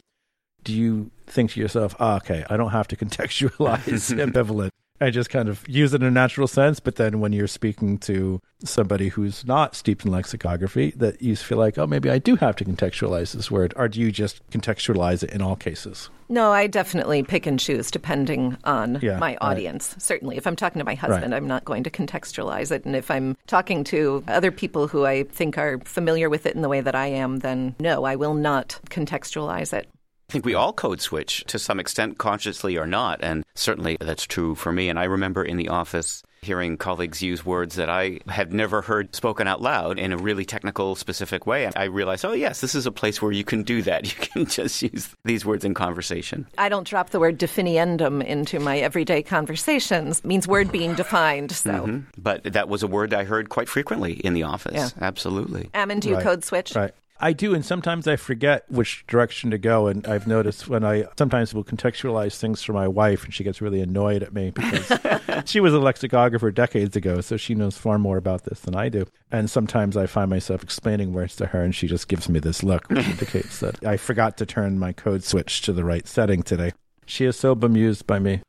Do 0.61 0.73
you 0.73 1.09
think 1.25 1.51
to 1.51 1.61
yourself, 1.61 1.95
oh, 2.01 2.17
okay, 2.17 2.43
I 2.49 2.57
don't 2.57 2.71
have 2.71 2.89
to 2.89 2.95
contextualize 2.97 4.13
ambivalent? 4.33 4.71
I 5.01 5.09
just 5.09 5.29
kind 5.29 5.47
of 5.49 5.67
use 5.67 5.93
it 5.93 6.01
in 6.01 6.07
a 6.07 6.11
natural 6.11 6.47
sense. 6.47 6.79
But 6.79 6.95
then 6.97 7.19
when 7.19 7.31
you're 7.33 7.47
speaking 7.47 7.97
to 7.99 8.41
somebody 8.63 9.07
who's 9.09 9.45
not 9.45 9.75
steeped 9.75 10.03
in 10.05 10.11
lexicography, 10.11 10.91
that 10.97 11.21
you 11.21 11.35
feel 11.35 11.57
like, 11.57 11.77
oh, 11.77 11.87
maybe 11.87 12.09
I 12.09 12.17
do 12.17 12.35
have 12.35 12.55
to 12.57 12.65
contextualize 12.65 13.33
this 13.33 13.49
word. 13.49 13.73
Or 13.77 13.87
do 13.87 13.99
you 13.99 14.11
just 14.11 14.47
contextualize 14.49 15.23
it 15.23 15.31
in 15.31 15.41
all 15.41 15.55
cases? 15.55 16.09
No, 16.31 16.51
I 16.51 16.67
definitely 16.67 17.23
pick 17.23 17.47
and 17.47 17.59
choose 17.59 17.89
depending 17.89 18.55
on 18.63 18.99
Yeah, 19.01 19.17
my 19.17 19.29
right. 19.29 19.37
audience. 19.41 19.95
Certainly, 19.97 20.37
if 20.37 20.45
I'm 20.45 20.55
talking 20.55 20.79
to 20.79 20.85
my 20.85 20.93
husband, 20.95 21.31
Right. 21.31 21.37
I'm 21.37 21.47
not 21.47 21.65
going 21.65 21.83
to 21.83 21.89
contextualize 21.89 22.71
it. 22.71 22.85
And 22.85 22.95
if 22.95 23.09
I'm 23.09 23.35
talking 23.47 23.83
to 23.85 24.23
other 24.27 24.51
people 24.51 24.87
who 24.87 25.05
I 25.05 25.23
think 25.23 25.57
are 25.57 25.79
familiar 25.85 26.29
with 26.29 26.45
it 26.45 26.55
in 26.55 26.61
the 26.61 26.69
way 26.69 26.81
that 26.81 26.93
I 26.93 27.07
am, 27.07 27.39
then 27.39 27.75
no, 27.79 28.03
I 28.03 28.15
will 28.15 28.35
not 28.35 28.79
contextualize 28.89 29.73
it. 29.73 29.89
I 30.29 30.31
think 30.31 30.45
we 30.45 30.53
all 30.53 30.73
code 30.73 31.01
switch 31.01 31.43
to 31.47 31.57
some 31.57 31.79
extent, 31.79 32.19
consciously 32.19 32.77
or 32.77 32.85
not. 32.85 33.19
And 33.23 33.43
certainly 33.55 33.97
that's 33.99 34.27
true 34.27 34.53
for 34.53 34.71
me. 34.71 34.87
And 34.87 34.99
I 34.99 35.05
remember 35.05 35.43
in 35.43 35.57
the 35.57 35.69
office 35.69 36.21
hearing 36.43 36.77
colleagues 36.77 37.21
use 37.21 37.43
words 37.43 37.75
that 37.75 37.89
I 37.89 38.19
had 38.27 38.53
never 38.53 38.81
heard 38.83 39.15
spoken 39.15 39.47
out 39.47 39.59
loud 39.59 39.97
in 39.97 40.13
a 40.13 40.17
really 40.17 40.45
technical, 40.45 40.95
specific 40.95 41.47
way. 41.47 41.65
And 41.65 41.75
I 41.75 41.85
realized, 41.85 42.23
oh, 42.25 42.33
yes, 42.33 42.61
this 42.61 42.75
is 42.75 42.85
a 42.85 42.91
place 42.91 43.21
where 43.21 43.31
you 43.31 43.43
can 43.43 43.63
do 43.63 43.81
that. 43.81 43.99
You 44.09 44.27
can 44.27 44.45
just 44.45 44.81
use 44.81 45.15
these 45.25 45.45
words 45.45 45.65
in 45.65 45.73
conversation. 45.73 46.47
I 46.57 46.69
don't 46.69 46.87
drop 46.87 47.09
the 47.09 47.19
word 47.19 47.39
definiendum 47.39 48.23
into 48.23 48.59
my 48.59 48.77
everyday 48.77 49.23
conversations. 49.23 50.19
It 50.19 50.25
means 50.25 50.47
word 50.47 50.71
being 50.71 50.93
defined. 50.93 51.51
So, 51.51 51.71
mm-hmm. 51.71 51.99
But 52.17 52.43
that 52.43 52.69
was 52.69 52.83
a 52.83 52.87
word 52.87 53.13
I 53.13 53.23
heard 53.23 53.49
quite 53.49 53.67
frequently 53.67 54.13
in 54.13 54.33
the 54.33 54.43
office. 54.43 54.75
Yeah. 54.75 54.89
Absolutely. 55.01 55.69
Ammon, 55.73 55.99
do 55.99 56.09
you 56.09 56.15
Right. 56.15 56.23
code 56.23 56.43
switch? 56.43 56.75
Right. 56.75 56.93
I 57.21 57.33
do, 57.33 57.53
and 57.53 57.65
sometimes 57.65 58.07
I 58.07 58.15
forget 58.15 58.63
which 58.69 59.05
direction 59.07 59.51
to 59.51 59.57
go. 59.57 59.87
And 59.87 60.07
I've 60.07 60.27
noticed 60.27 60.67
when 60.67 60.85
I 60.85 61.05
sometimes 61.17 61.53
will 61.53 61.63
contextualize 61.63 62.37
things 62.37 62.63
for 62.63 62.73
my 62.73 62.87
wife, 62.87 63.25
and 63.25 63.33
she 63.33 63.43
gets 63.43 63.61
really 63.61 63.81
annoyed 63.81 64.23
at 64.23 64.33
me 64.33 64.51
because 64.51 64.91
she 65.45 65.59
was 65.59 65.73
a 65.73 65.79
lexicographer 65.79 66.51
decades 66.51 66.95
ago, 66.95 67.21
so 67.21 67.35
she 67.37 67.55
knows 67.55 67.77
far 67.77 67.99
more 67.99 68.17
about 68.17 68.43
this 68.43 68.61
than 68.61 68.75
I 68.75 68.89
do. 68.89 69.05
And 69.31 69.49
sometimes 69.49 69.97
I 69.97 70.05
find 70.05 70.29
myself 70.29 70.63
explaining 70.63 71.13
words 71.13 71.35
to 71.37 71.47
her, 71.47 71.61
and 71.61 71.75
she 71.75 71.87
just 71.87 72.07
gives 72.07 72.29
me 72.29 72.39
this 72.39 72.63
look, 72.63 72.89
which 72.89 73.07
indicates 73.07 73.59
that 73.59 73.83
I 73.85 73.97
forgot 73.97 74.37
to 74.37 74.45
turn 74.45 74.79
my 74.79 74.93
code 74.93 75.23
switch 75.23 75.61
to 75.63 75.73
the 75.73 75.83
right 75.83 76.07
setting 76.07 76.41
today. 76.41 76.71
She 77.05 77.25
is 77.25 77.35
so 77.37 77.55
bemused 77.55 78.07
by 78.07 78.19
me. 78.19 78.41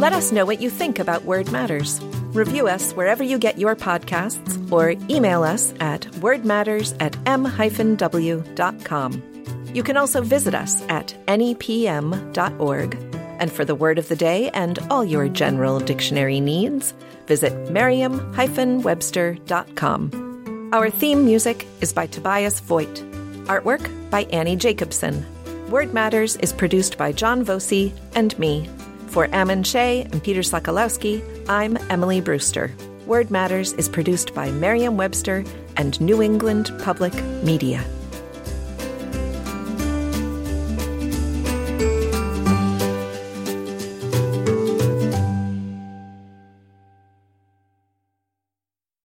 Let 0.00 0.14
us 0.14 0.32
know 0.32 0.46
what 0.46 0.62
you 0.62 0.70
think 0.70 0.98
about 0.98 1.26
Word 1.26 1.52
Matters. 1.52 2.00
Review 2.32 2.68
us 2.68 2.94
wherever 2.94 3.22
you 3.22 3.38
get 3.38 3.58
your 3.58 3.76
podcasts 3.76 4.72
or 4.72 4.94
email 5.10 5.42
us 5.42 5.74
at 5.78 6.04
wordmatters 6.22 6.96
at 7.00 7.14
m-w.com. 7.26 9.22
You 9.74 9.82
can 9.82 9.98
also 9.98 10.22
visit 10.22 10.54
us 10.54 10.80
at 10.88 11.14
nepm.org. 11.26 12.94
And 13.38 13.52
for 13.52 13.66
the 13.66 13.74
word 13.74 13.98
of 13.98 14.08
the 14.08 14.16
day 14.16 14.48
and 14.54 14.78
all 14.90 15.04
your 15.04 15.28
general 15.28 15.80
dictionary 15.80 16.40
needs, 16.40 16.94
visit 17.26 17.52
merriam-webster.com. 17.70 20.70
Our 20.72 20.88
theme 20.88 21.26
music 21.26 21.66
is 21.82 21.92
by 21.92 22.06
Tobias 22.06 22.60
Voigt. 22.60 23.04
Artwork 23.48 23.86
by 24.08 24.22
Annie 24.32 24.56
Jacobson. 24.56 25.26
Word 25.68 25.92
Matters 25.92 26.36
is 26.36 26.54
produced 26.54 26.96
by 26.96 27.12
John 27.12 27.44
Voci 27.44 27.92
and 28.14 28.38
me. 28.38 28.66
For 29.10 29.28
Ammon 29.34 29.64
Shea 29.64 30.02
and 30.02 30.22
Peter 30.22 30.40
Sokolowski, 30.40 31.20
I'm 31.48 31.76
Emily 31.90 32.20
Brewster. 32.20 32.70
Word 33.06 33.28
Matters 33.28 33.72
is 33.72 33.88
produced 33.88 34.34
by 34.34 34.52
Merriam 34.52 34.96
Webster 34.96 35.44
and 35.76 36.00
New 36.00 36.22
England 36.22 36.70
Public 36.80 37.12
Media. 37.42 37.84